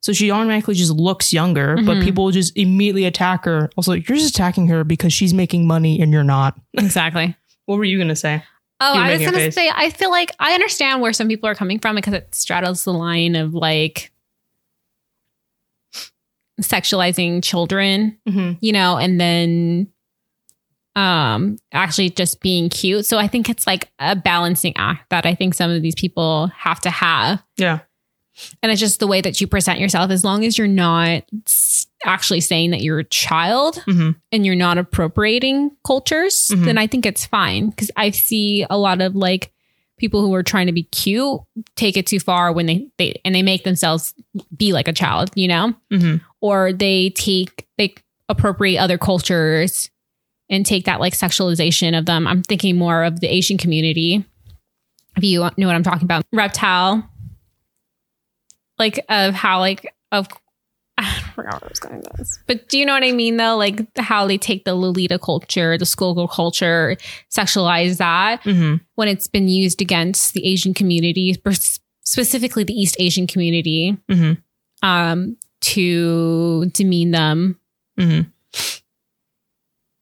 So 0.05 0.13
she 0.13 0.29
automatically 0.29 0.75
just 0.75 0.91
looks 0.91 1.33
younger, 1.33 1.77
but 1.77 1.97
Mhm. 1.97 2.03
people 2.03 2.29
just 2.29 2.55
immediately 2.55 3.05
attack 3.05 3.45
her. 3.45 3.71
Also, 3.75 3.93
you're 3.93 4.03
just 4.17 4.29
attacking 4.35 4.67
her 4.67 4.83
because 4.83 5.11
she's 5.11 5.33
making 5.33 5.65
money 5.65 5.99
and 5.99 6.11
you're 6.13 6.23
not. 6.23 6.55
Exactly. 6.77 7.35
What 7.65 7.77
were 7.79 7.85
you 7.85 7.97
going 7.97 8.09
to 8.09 8.15
say? 8.15 8.43
Oh, 8.81 8.93
I 8.93 9.13
was 9.17 9.21
gonna 9.25 9.51
say 9.51 9.71
I 9.73 9.89
feel 9.89 10.11
like 10.11 10.29
I 10.37 10.53
understand 10.53 11.01
where 11.01 11.11
some 11.13 11.27
people 11.27 11.49
are 11.49 11.55
coming 11.55 11.79
from 11.79 11.95
because 11.95 12.13
it 12.13 12.35
straddles 12.35 12.83
the 12.83 12.93
line 12.93 13.35
of 13.35 13.53
like 13.55 14.11
sexualizing 16.61 17.43
children, 17.43 18.17
Mm-hmm. 18.27 18.57
you 18.61 18.71
know, 18.73 18.97
and 18.97 19.19
then 19.19 19.87
um 20.95 21.57
actually 21.73 22.09
just 22.09 22.41
being 22.41 22.69
cute. 22.69 23.05
So 23.05 23.17
I 23.17 23.27
think 23.27 23.49
it's 23.49 23.65
like 23.65 23.89
a 23.99 24.15
balancing 24.15 24.73
act 24.77 25.09
that 25.09 25.25
I 25.25 25.33
think 25.35 25.53
some 25.55 25.71
of 25.71 25.81
these 25.81 25.95
people 25.95 26.47
have 26.55 26.79
to 26.81 26.89
have. 26.89 27.41
Yeah. 27.57 27.79
And 28.61 28.71
it's 28.71 28.81
just 28.81 28.99
the 28.99 29.07
way 29.07 29.21
that 29.21 29.39
you 29.39 29.47
present 29.47 29.79
yourself 29.79 30.11
as 30.11 30.23
long 30.23 30.43
as 30.43 30.57
you're 30.57 30.67
not 30.67 31.23
actually 32.03 32.41
saying 32.41 32.71
that 32.71 32.81
you're 32.81 32.99
a 32.99 33.03
child 33.05 33.75
Mm-hmm. 33.87 34.11
and 34.31 34.45
you're 34.45 34.55
not 34.55 34.77
appropriating 34.77 35.71
cultures, 35.85 36.49
Mhm. 36.53 36.65
then 36.65 36.77
I 36.77 36.87
think 36.87 37.05
it's 37.05 37.25
fine. 37.25 37.71
Cause 37.71 37.89
I 37.95 38.11
see 38.11 38.65
a 38.69 38.77
lot 38.77 39.01
of 39.01 39.15
like 39.15 39.51
people 39.97 40.21
who 40.21 40.33
are 40.33 40.43
trying 40.43 40.65
to 40.67 40.73
be 40.73 40.83
cute 40.83 41.39
take 41.77 41.95
it 41.95 42.05
too 42.05 42.19
far 42.19 42.51
when 42.51 42.65
they, 42.65 42.87
they 42.97 43.19
and 43.23 43.33
they 43.33 43.41
make 43.41 43.63
themselves 43.63 44.13
be 44.55 44.73
like 44.73 44.87
a 44.89 44.93
child, 44.93 45.31
you 45.35 45.47
know? 45.47 45.73
Mm-hmm. 45.91 46.17
Or 46.41 46.73
they 46.73 47.11
take 47.11 47.65
they 47.77 47.95
appropriate 48.27 48.77
other 48.79 48.97
cultures 48.97 49.89
and 50.49 50.65
take 50.65 50.85
that 50.85 50.99
like 50.99 51.13
sexualization 51.13 51.97
of 51.97 52.05
them. 52.05 52.27
I'm 52.27 52.43
thinking 52.43 52.75
more 52.77 53.03
of 53.03 53.19
the 53.21 53.27
Asian 53.33 53.57
community. 53.57 54.25
If 55.17 55.23
you 55.23 55.39
know 55.39 55.67
what 55.67 55.75
I'm 55.75 55.83
talking 55.83 56.03
about. 56.03 56.25
Reptile. 56.33 57.09
Like 58.77 59.03
of 59.09 59.33
how 59.33 59.59
like 59.59 59.93
of 60.11 60.27
I 60.97 61.19
forgot 61.35 61.61
where 61.61 61.65
I 61.65 61.67
was 61.69 61.79
going 61.79 61.97
with 61.97 62.13
this. 62.17 62.39
But 62.47 62.69
do 62.69 62.77
you 62.77 62.85
know 62.85 62.93
what 62.93 63.03
I 63.03 63.11
mean 63.11 63.37
though? 63.37 63.57
Like 63.57 63.85
how 63.97 64.27
they 64.27 64.37
take 64.37 64.63
the 64.65 64.73
Lolita 64.75 65.19
culture, 65.19 65.77
the 65.77 65.85
schoolgirl 65.85 66.27
culture, 66.29 66.95
sexualize 67.29 67.97
that 67.97 68.41
Mm-hmm. 68.43 68.75
when 68.95 69.07
it's 69.07 69.27
been 69.27 69.47
used 69.49 69.81
against 69.81 70.33
the 70.33 70.45
Asian 70.45 70.73
community, 70.73 71.35
specifically 72.03 72.63
the 72.63 72.73
East 72.73 72.95
Asian 72.99 73.27
community, 73.27 73.97
Mm-hmm. 74.09 74.87
um, 74.87 75.37
to 75.61 76.65
demean 76.67 77.11
them. 77.11 77.59
Mm-hmm. 77.99 78.29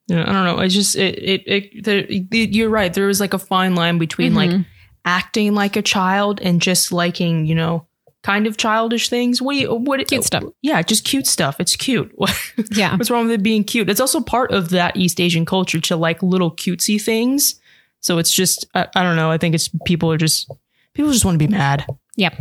Yeah, 0.08 0.24
I 0.30 0.34
don't 0.34 0.46
know. 0.46 0.58
I 0.58 0.68
just 0.68 0.96
it 0.96 1.18
it, 1.18 1.44
it, 1.48 1.84
there, 1.86 2.06
it 2.10 2.54
you're 2.54 2.70
right. 2.70 2.94
There 2.94 3.08
was 3.08 3.20
like 3.22 3.34
a 3.34 3.40
fine 3.40 3.74
line 3.76 3.98
between 3.98 4.36
like 4.36 4.50
Mhm. 4.50 4.66
acting 5.06 5.54
like 5.56 5.76
a 5.78 5.82
child 5.82 6.42
and 6.42 6.62
just 6.62 6.92
liking, 6.92 7.46
you 7.46 7.56
know, 7.56 7.88
kind 8.24 8.48
of 8.48 8.58
childish 8.58 9.10
things. 9.10 9.42
What 9.42 9.54
do 9.54 9.60
you 9.60 9.74
what 9.74 10.08
Cute 10.08 10.24
stuff. 10.24 10.44
Yeah, 10.62 10.82
just 10.82 11.06
cute 11.06 11.28
stuff. 11.28 11.60
It's 11.60 11.76
cute. 11.76 12.14
yeah, 12.72 12.96
What's 12.96 13.12
wrong 13.12 13.26
with 13.26 13.34
it 13.34 13.44
being 13.44 13.64
cute? 13.64 13.90
It's 13.90 14.00
also 14.00 14.22
part 14.22 14.52
of 14.52 14.70
that 14.70 14.98
East 14.98 15.22
Asian 15.22 15.46
culture 15.46 15.80
to 15.82 15.96
like 15.96 16.24
little 16.24 16.52
cutesy 16.52 17.02
things. 17.02 17.60
So 18.00 18.18
it's 18.18 18.34
just 18.34 18.66
I, 18.74 18.88
I 18.96 19.04
don't 19.04 19.16
know. 19.16 19.30
I 19.30 19.38
think 19.38 19.56
it's 19.56 19.70
people 19.86 20.12
are 20.12 20.18
just 20.18 20.50
people 20.94 21.12
just 21.12 21.26
want 21.26 21.36
to 21.36 21.46
be 21.46 21.52
mad. 21.52 21.86
Yep. 22.16 22.36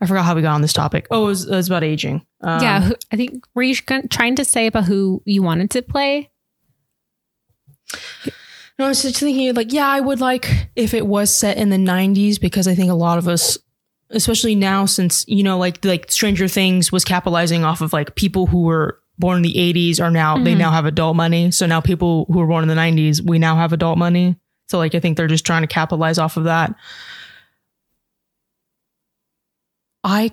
I 0.00 0.06
forgot 0.06 0.24
how 0.24 0.34
we 0.34 0.42
got 0.42 0.54
on 0.54 0.62
this 0.62 0.72
topic. 0.72 1.06
Oh, 1.10 1.24
it 1.24 1.26
was, 1.28 1.44
it 1.46 1.50
was 1.56 1.66
about 1.68 1.82
aging. 1.82 2.26
Um, 2.42 2.62
yeah. 2.62 2.90
I 3.10 3.16
think 3.16 3.46
were 3.54 3.62
you 3.62 3.74
trying 3.74 4.36
to 4.36 4.44
say 4.44 4.66
about 4.66 4.84
who 4.84 5.22
you 5.24 5.42
wanted 5.42 5.70
to 5.70 5.82
play? 5.82 6.30
No, 8.78 8.86
I 8.86 8.88
was 8.88 9.02
just 9.02 9.20
thinking 9.20 9.54
like, 9.54 9.72
yeah, 9.72 9.88
I 9.88 10.00
would 10.00 10.20
like 10.20 10.68
if 10.74 10.94
it 10.94 11.06
was 11.06 11.30
set 11.30 11.56
in 11.56 11.70
the 11.70 11.76
'90s 11.76 12.40
because 12.40 12.66
I 12.66 12.74
think 12.74 12.90
a 12.90 12.94
lot 12.94 13.18
of 13.18 13.28
us, 13.28 13.56
especially 14.14 14.54
now, 14.54 14.86
since 14.86 15.24
you 15.28 15.42
know, 15.42 15.58
like 15.58 15.84
like 15.84 16.10
Stranger 16.10 16.48
Things 16.48 16.90
was 16.92 17.04
capitalizing 17.04 17.64
off 17.64 17.80
of 17.80 17.92
like 17.92 18.14
people 18.14 18.46
who 18.46 18.62
were 18.62 18.98
born 19.18 19.36
in 19.36 19.42
the 19.42 19.54
'80s 19.58 20.00
are 20.00 20.10
now 20.10 20.36
they 20.42 20.54
Mhm. 20.54 20.58
now 20.58 20.70
have 20.70 20.86
adult 20.86 21.16
money. 21.16 21.50
So 21.50 21.66
now 21.66 21.80
people 21.80 22.26
who 22.30 22.38
were 22.38 22.46
born 22.46 22.62
in 22.62 22.68
the 22.68 22.74
'90s, 22.74 23.22
we 23.22 23.38
now 23.38 23.56
have 23.56 23.72
adult 23.72 23.98
money. 23.98 24.36
So 24.68 24.78
like, 24.78 24.94
I 24.94 25.00
think 25.00 25.16
they're 25.16 25.26
just 25.26 25.44
trying 25.46 25.62
to 25.62 25.66
capitalize 25.68 26.18
off 26.18 26.36
of 26.36 26.44
that. 26.44 26.74
I 30.02 30.32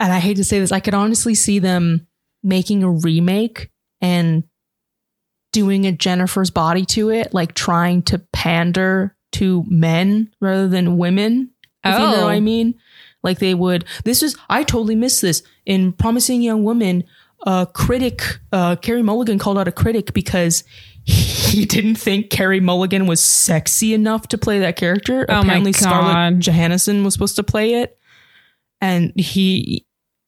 and 0.00 0.12
I 0.12 0.18
hate 0.18 0.36
to 0.38 0.44
say 0.44 0.58
this, 0.58 0.72
I 0.72 0.80
could 0.80 0.94
honestly 0.94 1.34
see 1.34 1.58
them 1.60 2.06
making 2.42 2.82
a 2.82 2.90
remake 2.90 3.70
and 4.00 4.42
doing 5.52 5.86
a 5.86 5.92
Jennifer's 5.92 6.50
body 6.50 6.84
to 6.86 7.10
it, 7.10 7.32
like 7.32 7.54
trying 7.54 8.02
to 8.04 8.18
pander 8.32 9.16
to 9.32 9.64
men 9.68 10.32
rather 10.40 10.66
than 10.66 10.98
women. 10.98 11.50
If 11.84 11.94
you 11.94 11.98
know 12.06 12.14
Oh. 12.16 12.24
what 12.24 12.32
I 12.32 12.40
mean. 12.40 12.74
Like 13.22 13.38
they 13.38 13.54
would. 13.54 13.84
This 14.04 14.22
is 14.22 14.36
I 14.50 14.64
totally 14.64 14.96
missed 14.96 15.22
this 15.22 15.42
in 15.64 15.92
Promising 15.92 16.42
Young 16.42 16.64
Woman. 16.64 17.04
A 17.46 17.66
critic, 17.72 18.22
uh, 18.52 18.76
Carey 18.76 19.02
Mulligan 19.02 19.38
called 19.38 19.58
out 19.58 19.66
a 19.68 19.72
critic 19.72 20.12
because 20.12 20.62
he 21.04 21.64
didn't 21.74 21.96
think 21.96 22.30
Carey 22.30 22.60
Mulligan 22.60 23.06
was 23.06 23.20
sexy 23.20 23.94
enough 23.94 24.28
to 24.28 24.38
play 24.38 24.60
that 24.60 24.76
character. 24.76 25.26
Oh 25.28 25.40
Apparently, 25.40 25.72
Scarlett. 25.72 26.38
Johansson 26.40 27.02
was 27.04 27.14
supposed 27.14 27.34
to 27.36 27.42
play 27.42 27.74
it, 27.74 27.98
and 28.80 29.12
he, 29.18 29.86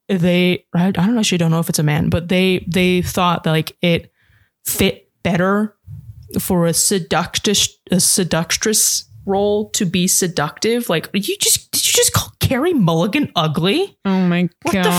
they, 0.08 0.66
I 0.74 0.90
don't 0.90 1.18
actually 1.18 1.38
don't 1.38 1.50
know 1.52 1.60
if 1.60 1.68
it's 1.68 1.78
a 1.78 1.84
man, 1.84 2.08
but 2.10 2.28
they 2.28 2.64
they 2.68 3.02
thought 3.02 3.44
that 3.44 3.50
like 3.52 3.76
it 3.80 4.12
fit 4.64 5.10
better 5.22 5.76
for 6.40 6.66
a 6.66 6.74
seductress 6.74 7.68
a 7.92 8.00
seductress 8.00 9.04
role 9.26 9.70
to 9.70 9.84
be 9.84 10.06
seductive. 10.06 10.88
Like 10.88 11.08
you 11.12 11.36
just 11.38 11.70
did 11.70 11.86
you 11.86 11.92
just 11.92 12.12
call 12.12 12.32
Carey 12.40 12.72
Mulligan 12.74 13.32
ugly? 13.36 13.96
Oh 14.04 14.20
my 14.26 14.42
god 14.42 14.50
What 14.62 14.72
the 14.84 14.90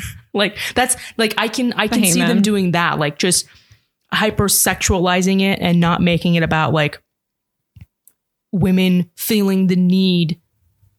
fuck? 0.00 0.02
like 0.34 0.56
that's 0.74 0.96
like 1.16 1.34
I 1.38 1.48
can 1.48 1.72
I 1.74 1.88
can 1.88 2.02
hate 2.02 2.12
see 2.12 2.20
them 2.20 2.36
men. 2.36 2.42
doing 2.42 2.72
that, 2.72 2.98
like 2.98 3.18
just 3.18 3.46
hypersexualizing 4.14 5.40
it 5.40 5.58
and 5.60 5.80
not 5.80 6.02
making 6.02 6.34
it 6.34 6.42
about 6.42 6.72
like 6.72 7.02
women 8.52 9.10
feeling 9.16 9.66
the 9.68 9.76
need 9.76 10.38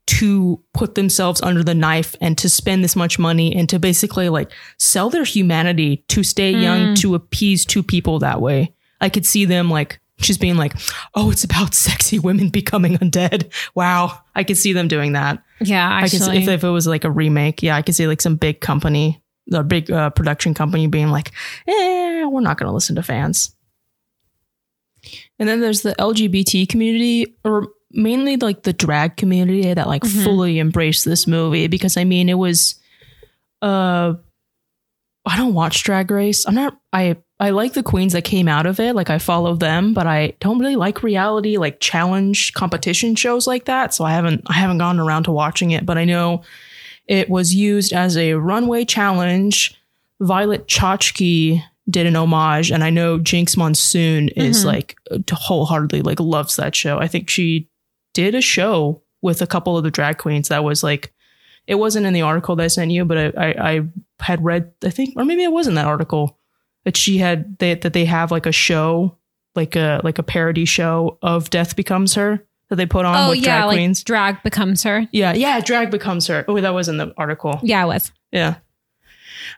to 0.06 0.62
put 0.74 0.96
themselves 0.96 1.42
under 1.42 1.64
the 1.64 1.74
knife 1.76 2.16
and 2.20 2.38
to 2.38 2.50
spend 2.50 2.84
this 2.84 2.96
much 2.96 3.18
money 3.18 3.56
and 3.56 3.70
to 3.70 3.80
basically 3.80 4.28
like 4.30 4.52
sell 4.78 5.10
their 5.10 5.24
humanity 5.24 6.04
to 6.10 6.24
stay 6.24 6.52
young 6.52 6.94
Mm. 6.94 6.96
to 7.02 7.16
appease 7.16 7.66
two 7.66 7.84
people 7.84 8.20
that 8.20 8.42
way. 8.42 8.74
I 9.00 9.10
could 9.10 9.26
see 9.26 9.46
them 9.46 9.70
like 9.70 10.00
just 10.24 10.40
being 10.42 10.58
like, 10.58 10.74
"Oh, 11.16 11.30
it's 11.32 11.44
about 11.44 11.74
sexy 11.74 12.20
women 12.20 12.50
becoming 12.50 12.98
undead." 12.98 13.52
Wow, 13.76 14.20
I 14.36 14.44
could 14.44 14.58
see 14.58 14.74
them 14.74 14.88
doing 14.88 15.14
that. 15.14 15.44
Yeah, 15.62 15.90
I 15.96 16.02
could 16.10 16.22
see, 16.22 16.38
if, 16.38 16.48
if 16.48 16.64
it 16.64 16.70
was 16.70 16.88
like 16.88 17.04
a 17.04 17.12
remake, 17.12 17.62
yeah, 17.64 17.76
I 17.76 17.82
could 17.82 17.96
see 17.96 18.08
like 18.08 18.22
some 18.22 18.36
big 18.36 18.60
company, 18.62 19.22
the 19.48 19.64
big 19.64 19.92
uh, 19.92 20.10
production 20.10 20.54
company 20.54 20.88
being 20.88 21.10
like, 21.10 21.32
"Eh, 21.68 22.26
we're 22.26 22.42
not 22.42 22.58
going 22.58 22.68
to 22.68 22.74
listen 22.74 22.96
to 22.96 23.04
fans." 23.04 23.56
And 25.40 25.50
then 25.50 25.60
there's 25.60 25.82
the 25.82 25.94
LGBT 26.00 26.68
community, 26.70 27.36
or 27.44 27.68
mainly 27.92 28.38
like 28.38 28.64
the 28.64 28.74
drag 28.74 29.18
community 29.18 29.74
that 29.74 29.88
like 29.88 30.04
Mhm. 30.04 30.24
fully 30.24 30.60
embraced 30.60 31.06
this 31.06 31.28
movie 31.28 31.68
because 31.68 31.98
I 31.98 32.04
mean 32.06 32.30
it 32.30 32.38
was, 32.38 32.76
uh, 33.62 34.14
I 35.26 35.38
don't 35.38 35.54
watch 35.54 35.84
Drag 35.84 36.10
Race. 36.12 36.46
I'm 36.48 36.56
not. 36.56 36.78
I 36.92 37.18
I 37.44 37.50
like 37.50 37.74
the 37.74 37.84
queens 37.84 38.14
that 38.14 38.24
came 38.24 38.48
out 38.48 38.66
of 38.66 38.80
it. 38.80 38.96
Like 38.96 39.10
I 39.10 39.18
follow 39.20 39.54
them, 39.56 39.94
but 39.94 40.08
I 40.08 40.34
don't 40.40 40.60
really 40.60 40.78
like 40.78 41.04
reality 41.04 41.58
like 41.58 41.82
challenge 41.82 42.54
competition 42.54 43.16
shows 43.16 43.48
like 43.48 43.66
that. 43.66 43.94
So 43.94 44.06
I 44.06 44.12
haven't 44.12 44.44
I 44.48 44.54
haven't 44.54 44.78
gone 44.78 44.98
around 45.00 45.24
to 45.24 45.32
watching 45.34 45.72
it. 45.72 45.86
But 45.86 45.98
I 45.98 46.06
know 46.06 46.44
it 47.08 47.30
was 47.30 47.54
used 47.54 47.92
as 47.92 48.16
a 48.16 48.36
runway 48.36 48.86
challenge. 48.86 49.76
Violet 50.22 50.68
Chachki 50.68 51.62
did 51.90 52.06
an 52.06 52.16
homage, 52.16 52.72
and 52.72 52.82
I 52.82 52.90
know 52.90 53.20
Jinkx 53.20 53.58
Monsoon 53.58 54.30
is 54.30 54.64
Mhm. 54.64 54.66
like 54.68 54.96
wholeheartedly 55.30 56.02
like 56.02 56.22
loves 56.22 56.56
that 56.56 56.74
show. 56.76 56.98
I 56.98 57.10
think 57.10 57.30
she 57.30 57.68
did 58.14 58.36
a 58.36 58.42
show 58.42 59.02
with 59.22 59.42
a 59.42 59.48
couple 59.48 59.78
of 59.78 59.84
the 59.84 59.92
drag 59.92 60.18
queens 60.18 60.48
that 60.48 60.64
was 60.64 60.82
like 60.82 61.12
it 61.68 61.76
wasn't 61.76 62.06
in 62.06 62.14
the 62.14 62.22
article 62.22 62.56
that 62.56 62.64
I 62.64 62.68
sent 62.68 62.92
you, 62.92 63.04
but 63.06 63.18
I, 63.18 63.26
I, 63.38 63.72
I 63.72 63.82
had 64.20 64.44
read, 64.44 64.72
I 64.84 64.90
think, 64.90 65.14
or 65.18 65.26
maybe 65.26 65.44
it 65.44 65.52
was 65.52 65.68
in 65.68 65.76
that 65.76 65.88
article 65.88 66.38
that 66.86 66.98
she 66.98 67.18
had 67.18 67.58
they, 67.60 67.76
that 67.76 67.94
they 67.94 68.06
have 68.06 68.32
like 68.32 68.46
a 68.46 68.52
show, 68.52 69.18
like 69.56 69.76
a 69.76 70.02
like 70.04 70.20
a 70.20 70.24
parody 70.24 70.66
show 70.66 71.18
of 71.22 71.50
Death 71.50 71.76
Becomes 71.76 72.16
Her 72.16 72.46
that 72.70 72.78
they 72.78 72.86
put 72.86 73.06
on 73.06 73.16
oh 73.16 73.30
with 73.30 73.40
yeah, 73.40 73.44
drag 73.44 73.66
like 73.66 73.76
queens. 73.78 74.04
drag 74.04 74.44
becomes 74.44 74.84
her. 74.84 75.08
Yeah, 75.12 75.34
yeah, 75.34 75.60
drag 75.60 75.92
becomes 75.92 76.28
her. 76.28 76.44
Oh, 76.48 76.60
that 76.60 76.74
was 76.74 76.88
in 76.90 76.98
the 76.98 77.14
article. 77.18 77.60
Yeah, 77.62 77.84
it 77.84 77.88
was. 77.88 78.12
Yeah. 78.32 78.56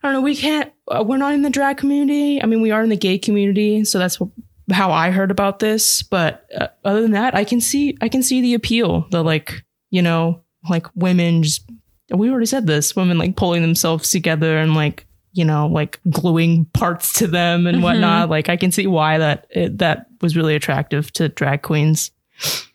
I 0.03 0.07
don't 0.07 0.13
know. 0.13 0.21
We 0.21 0.35
can't, 0.35 0.73
uh, 0.87 1.03
we're 1.07 1.17
not 1.17 1.33
in 1.33 1.41
the 1.41 1.49
drag 1.49 1.77
community. 1.77 2.41
I 2.41 2.45
mean, 2.45 2.61
we 2.61 2.71
are 2.71 2.83
in 2.83 2.89
the 2.89 2.97
gay 2.97 3.17
community. 3.17 3.85
So 3.85 3.99
that's 3.99 4.17
wh- 4.17 4.73
how 4.73 4.91
I 4.91 5.11
heard 5.11 5.31
about 5.31 5.59
this. 5.59 6.01
But 6.03 6.45
uh, 6.59 6.67
other 6.83 7.01
than 7.01 7.11
that, 7.11 7.35
I 7.35 7.43
can 7.43 7.61
see, 7.61 7.97
I 8.01 8.09
can 8.09 8.21
see 8.21 8.41
the 8.41 8.55
appeal. 8.55 9.07
The 9.11 9.23
like, 9.23 9.63
you 9.91 10.01
know, 10.01 10.41
like 10.69 10.87
women 10.95 11.43
just 11.43 11.63
we 12.11 12.29
already 12.29 12.45
said 12.45 12.67
this 12.67 12.95
women 12.95 13.17
like 13.17 13.35
pulling 13.35 13.61
themselves 13.61 14.11
together 14.11 14.57
and 14.57 14.75
like 14.75 15.05
you 15.35 15.45
know 15.45 15.67
like 15.67 15.99
gluing 16.09 16.65
parts 16.73 17.13
to 17.13 17.27
them 17.27 17.67
and 17.67 17.83
whatnot 17.83 18.29
like 18.29 18.49
i 18.49 18.55
can 18.57 18.71
see 18.71 18.87
why 18.87 19.17
that 19.17 19.45
it, 19.51 19.77
that 19.77 20.07
was 20.21 20.35
really 20.35 20.55
attractive 20.55 21.11
to 21.13 21.29
drag 21.29 21.61
queens 21.61 22.11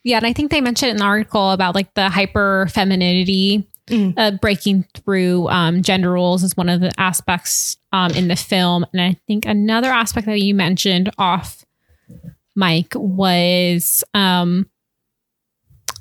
Yeah, 0.04 0.16
and 0.16 0.26
I 0.26 0.32
think 0.32 0.50
they 0.50 0.62
mentioned 0.62 0.92
in 0.92 0.96
the 0.96 1.04
article 1.04 1.50
about 1.50 1.74
like 1.74 1.92
the 1.94 2.08
hyper 2.08 2.68
femininity 2.70 3.66
Mm. 3.88 4.14
uh, 4.16 4.30
breaking 4.40 4.86
through 4.94 5.48
um, 5.48 5.82
gender 5.82 6.12
roles 6.12 6.44
is 6.44 6.56
one 6.56 6.68
of 6.68 6.80
the 6.80 6.92
aspects 6.96 7.76
um, 7.92 8.12
in 8.12 8.28
the 8.28 8.36
film. 8.36 8.86
And 8.92 9.02
I 9.02 9.16
think 9.26 9.44
another 9.46 9.88
aspect 9.90 10.26
that 10.28 10.40
you 10.40 10.54
mentioned 10.54 11.10
off 11.18 11.64
mic 12.54 12.92
was 12.94 14.04
um, 14.14 14.70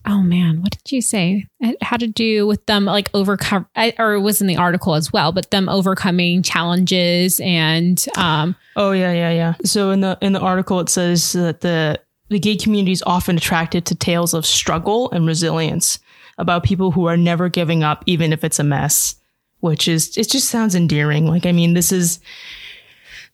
oh 0.05 0.21
man, 0.21 0.61
what 0.61 0.71
did 0.71 0.91
you 0.91 1.01
say? 1.01 1.45
It 1.59 1.81
had 1.81 1.99
to 1.99 2.07
do 2.07 2.47
with 2.47 2.65
them 2.65 2.85
like 2.85 3.09
overcome, 3.13 3.67
or 3.97 4.13
it 4.13 4.21
was 4.21 4.41
in 4.41 4.47
the 4.47 4.57
article 4.57 4.95
as 4.95 5.11
well, 5.11 5.31
but 5.31 5.51
them 5.51 5.69
overcoming 5.69 6.43
challenges 6.43 7.39
and 7.41 8.03
um, 8.17 8.55
Oh 8.75 8.91
yeah, 8.91 9.11
yeah, 9.11 9.31
yeah. 9.31 9.53
So 9.65 9.91
in 9.91 10.01
the 10.01 10.17
in 10.21 10.33
the 10.33 10.39
article 10.39 10.79
it 10.79 10.89
says 10.89 11.33
that 11.33 11.61
the 11.61 11.99
the 12.29 12.39
gay 12.39 12.55
community 12.55 12.91
is 12.91 13.03
often 13.05 13.37
attracted 13.37 13.85
to 13.87 13.95
tales 13.95 14.33
of 14.33 14.45
struggle 14.45 15.09
and 15.11 15.25
resilience 15.27 15.99
about 16.37 16.63
people 16.63 16.91
who 16.91 17.05
are 17.05 17.17
never 17.17 17.49
giving 17.49 17.83
up 17.83 18.03
even 18.05 18.31
if 18.31 18.43
it's 18.43 18.59
a 18.59 18.63
mess, 18.63 19.15
which 19.59 19.87
is 19.87 20.17
it 20.17 20.29
just 20.29 20.49
sounds 20.49 20.75
endearing. 20.75 21.27
Like 21.27 21.45
I 21.45 21.51
mean, 21.51 21.73
this 21.73 21.91
is 21.91 22.19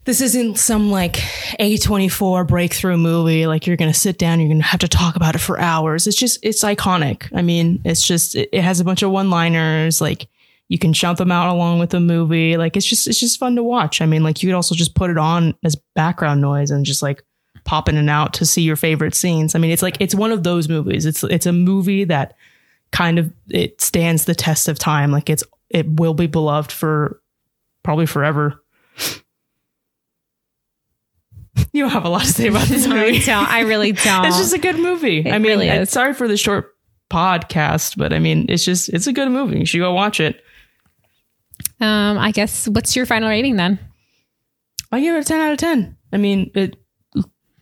this 0.06 0.22
isn't 0.22 0.58
some 0.58 0.92
like 0.92 1.16
A24 1.60 2.48
breakthrough 2.48 2.98
movie 2.98 3.48
like 3.48 3.68
you're 3.68 3.76
going 3.76 3.92
to 3.92 3.98
sit 3.98 4.18
down 4.18 4.40
you're 4.40 4.50
going 4.50 4.60
to 4.60 4.66
have 4.66 4.80
to 4.82 4.88
talk 4.88 5.16
about 5.16 5.36
it 5.36 5.40
for 5.40 5.60
hours. 5.60 6.08
It's 6.08 6.18
just 6.18 6.40
it's 6.44 6.64
iconic. 6.64 7.30
I 7.36 7.42
mean, 7.42 7.82
it's 7.84 8.06
just 8.06 8.36
it, 8.36 8.50
it 8.52 8.62
has 8.62 8.80
a 8.80 8.86
bunch 8.86 9.02
of 9.02 9.12
one-liners 9.12 10.00
like 10.02 10.28
you 10.68 10.80
can 10.80 10.94
shout 10.94 11.18
them 11.18 11.32
out 11.32 11.54
along 11.54 11.80
with 11.80 11.92
the 11.92 12.00
movie. 12.00 12.58
Like 12.58 12.78
it's 12.78 12.86
just 12.86 13.08
it's 13.08 13.20
just 13.20 13.40
fun 13.40 13.56
to 13.56 13.64
watch. 13.64 14.02
I 14.02 14.06
mean, 14.06 14.24
like 14.24 14.42
you 14.42 14.50
could 14.50 14.56
also 14.56 14.76
just 14.76 14.96
put 14.96 15.10
it 15.10 15.18
on 15.18 15.56
as 15.64 15.76
background 15.96 16.42
noise 16.42 16.72
and 16.72 16.86
just 16.86 17.02
like 17.02 17.24
pop 17.66 17.90
in 17.90 17.98
and 17.98 18.10
out 18.10 18.34
to 18.36 18.46
see 18.46 18.62
your 18.62 18.76
favorite 18.76 19.16
scenes. 19.16 19.56
I 19.56 19.60
mean, 19.60 19.72
it's 19.72 19.82
like 19.82 19.98
it's 20.00 20.16
one 20.16 20.32
of 20.32 20.44
those 20.44 20.70
movies. 20.70 21.06
It's 21.06 21.24
it's 21.24 21.46
a 21.46 21.54
movie 21.54 22.04
that 22.06 22.36
kind 22.92 23.20
of 23.20 23.34
it 23.50 23.82
stands 23.82 24.26
the 24.26 24.36
test 24.36 24.68
of 24.68 24.80
time. 24.80 25.12
Like 25.12 25.30
it's 25.30 25.44
it 25.70 25.88
will 26.00 26.14
be 26.14 26.28
beloved 26.28 26.72
for 26.72 27.22
probably 27.84 28.06
forever. 28.06 28.62
You 31.76 31.82
don't 31.84 31.92
have 31.92 32.06
a 32.06 32.10
lot 32.10 32.22
to 32.22 32.28
say 32.28 32.48
about 32.48 32.68
this 32.68 32.88
movie. 32.88 33.18
I 33.18 33.20
don't, 33.20 33.52
I 33.52 33.60
really 33.62 33.92
don't. 33.92 34.26
It's 34.28 34.38
just 34.38 34.54
a 34.54 34.58
good 34.58 34.78
movie. 34.80 35.20
It 35.20 35.28
I 35.28 35.40
mean, 35.40 35.52
really 35.52 35.68
is. 35.68 35.90
sorry 35.90 36.14
for 36.14 36.26
the 36.28 36.38
short 36.38 36.74
podcast, 37.12 37.98
but 37.98 38.14
I 38.14 38.20
mean, 38.20 38.46
it's 38.48 38.64
just 38.64 38.88
it's 38.90 39.08
a 39.08 39.14
good 39.14 39.30
movie. 39.30 39.60
You 39.60 39.66
should 39.66 39.80
go 39.80 39.94
watch 39.94 40.22
it. 40.22 40.42
um, 41.82 42.18
I 42.18 42.32
guess 42.32 42.68
what's 42.70 42.96
your 42.96 43.06
final 43.06 43.28
rating 43.28 43.58
then? 43.58 43.78
I 44.92 45.02
give 45.02 45.16
it 45.16 45.20
a 45.20 45.24
10 45.26 45.42
out 45.42 45.52
of 45.52 45.58
10. 45.58 45.98
I 46.14 46.18
mean, 46.18 46.50
it 46.56 46.78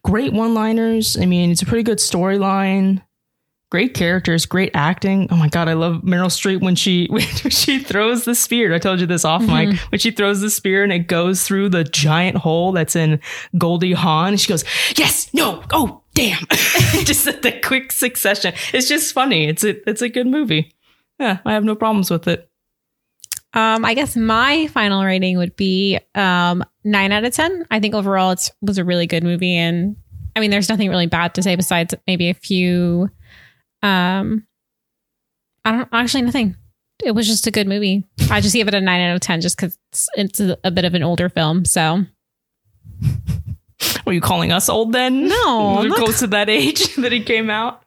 great 0.03 0.31
one-liners. 0.33 1.17
I 1.17 1.25
mean, 1.25 1.49
it's 1.49 1.63
a 1.63 1.65
pretty 1.65 1.83
good 1.83 1.97
storyline. 1.97 3.01
Great 3.73 3.95
characters, 3.95 4.45
great 4.45 4.69
acting. 4.75 5.27
Oh 5.31 5.35
my 5.35 5.47
god, 5.47 5.67
I 5.67 5.73
love 5.73 6.03
Meryl 6.03 6.27
Streep 6.27 6.61
when 6.61 6.75
she 6.75 7.07
when 7.09 7.23
she 7.23 7.79
throws 7.79 8.23
the 8.23 8.35
spear. 8.35 8.71
I 8.71 8.77
told 8.77 8.99
you 8.99 9.07
this 9.07 9.25
off 9.25 9.41
mic. 9.41 9.79
When 9.89 9.97
she 9.97 10.11
throws 10.11 10.41
the 10.41 10.51
spear 10.51 10.83
and 10.83 10.93
it 10.93 11.07
goes 11.07 11.41
through 11.41 11.69
the 11.69 11.83
giant 11.83 12.37
hole 12.37 12.71
that's 12.71 12.95
in 12.95 13.19
Goldie 13.57 13.93
Hawn, 13.93 14.37
she 14.37 14.47
goes, 14.47 14.63
"Yes, 14.95 15.33
no, 15.33 15.63
oh 15.71 16.03
damn!" 16.13 16.45
just 17.03 17.25
the 17.25 17.59
quick 17.63 17.91
succession. 17.91 18.53
It's 18.73 18.87
just 18.87 19.11
funny. 19.11 19.47
It's 19.47 19.63
a 19.63 19.89
it's 19.89 20.03
a 20.03 20.09
good 20.09 20.27
movie. 20.27 20.75
Yeah, 21.19 21.39
I 21.43 21.53
have 21.53 21.63
no 21.63 21.73
problems 21.73 22.11
with 22.11 22.27
it. 22.27 22.47
Um, 23.55 23.85
I 23.85 23.95
guess 23.95 24.15
my 24.15 24.67
final 24.67 25.03
rating 25.03 25.39
would 25.39 25.55
be 25.55 25.99
um, 26.13 26.63
nine 26.83 27.11
out 27.11 27.25
of 27.25 27.33
ten. 27.33 27.65
I 27.71 27.79
think 27.79 27.95
overall 27.95 28.33
it 28.33 28.51
was 28.61 28.77
a 28.77 28.85
really 28.85 29.07
good 29.07 29.23
movie, 29.23 29.55
and 29.55 29.95
I 30.35 30.41
mean, 30.41 30.51
there's 30.51 30.69
nothing 30.69 30.91
really 30.91 31.07
bad 31.07 31.33
to 31.33 31.41
say 31.41 31.55
besides 31.55 31.95
maybe 32.05 32.29
a 32.29 32.35
few. 32.35 33.09
Um, 33.83 34.47
I 35.65 35.71
don't 35.71 35.89
actually 35.91 36.23
nothing. 36.23 36.55
It 37.03 37.11
was 37.11 37.27
just 37.27 37.47
a 37.47 37.51
good 37.51 37.67
movie. 37.67 38.05
I 38.31 38.39
just 38.39 38.55
gave 38.55 38.67
it 38.67 38.73
a 38.73 38.81
nine 38.81 39.01
out 39.01 39.15
of 39.15 39.21
ten 39.21 39.41
just 39.41 39.57
because 39.57 39.77
it's, 39.91 40.09
it's 40.15 40.39
a, 40.63 40.71
bit 40.71 40.85
of 40.85 40.93
an 40.95 41.03
older 41.03 41.29
film. 41.29 41.65
So 41.65 42.05
Were 44.05 44.13
you 44.13 44.21
calling 44.21 44.51
us 44.51 44.69
old 44.69 44.93
then? 44.93 45.27
No, 45.27 45.79
we're 45.83 45.95
close 45.95 46.19
to 46.19 46.27
that 46.27 46.49
age 46.49 46.95
that 46.97 47.13
it 47.13 47.25
came 47.25 47.49
out. 47.49 47.83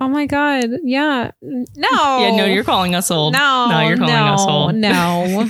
oh 0.00 0.08
my 0.08 0.26
god, 0.26 0.64
yeah, 0.82 1.30
no, 1.42 2.18
Yeah, 2.20 2.36
no, 2.36 2.44
you're 2.44 2.64
calling 2.64 2.94
us 2.94 3.10
old. 3.10 3.34
no, 3.34 3.68
no, 3.70 3.86
you're 3.86 3.96
calling 3.96 4.14
no, 4.14 4.34
us 4.34 4.46
old. 4.46 4.74
No, 4.74 5.48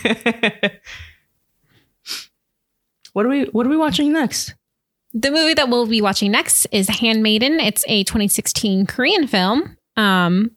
what 3.12 3.26
are 3.26 3.28
we 3.28 3.44
What 3.44 3.66
are 3.66 3.70
we 3.70 3.76
watching 3.76 4.12
next? 4.12 4.54
The 5.14 5.30
movie 5.30 5.54
that 5.54 5.68
we'll 5.68 5.86
be 5.86 6.02
watching 6.02 6.32
next 6.32 6.66
is 6.72 6.88
Handmaiden. 6.88 7.60
It's 7.60 7.84
a 7.86 8.02
2016 8.04 8.86
Korean 8.86 9.28
film. 9.28 9.76
Um, 9.96 10.50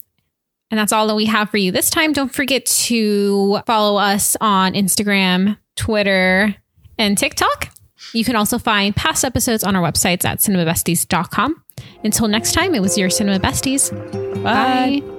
and 0.71 0.79
that's 0.79 0.91
all 0.91 1.07
that 1.07 1.15
we 1.15 1.25
have 1.25 1.49
for 1.49 1.57
you 1.57 1.71
this 1.71 1.89
time. 1.89 2.11
Don't 2.11 2.33
forget 2.33 2.65
to 2.65 3.59
follow 3.65 3.97
us 3.97 4.35
on 4.41 4.73
Instagram, 4.73 5.57
Twitter, 5.75 6.55
and 6.97 7.17
TikTok. 7.17 7.69
You 8.13 8.25
can 8.25 8.35
also 8.35 8.57
find 8.57 8.95
past 8.95 9.23
episodes 9.23 9.63
on 9.63 9.75
our 9.75 9.83
websites 9.83 10.25
at 10.25 10.39
cinemabesties.com. 10.39 11.63
Until 12.03 12.27
next 12.27 12.53
time, 12.53 12.73
it 12.73 12.81
was 12.81 12.97
your 12.97 13.09
Cinema 13.09 13.39
Besties. 13.39 13.91
Bye. 14.43 15.01
Bye. 15.01 15.16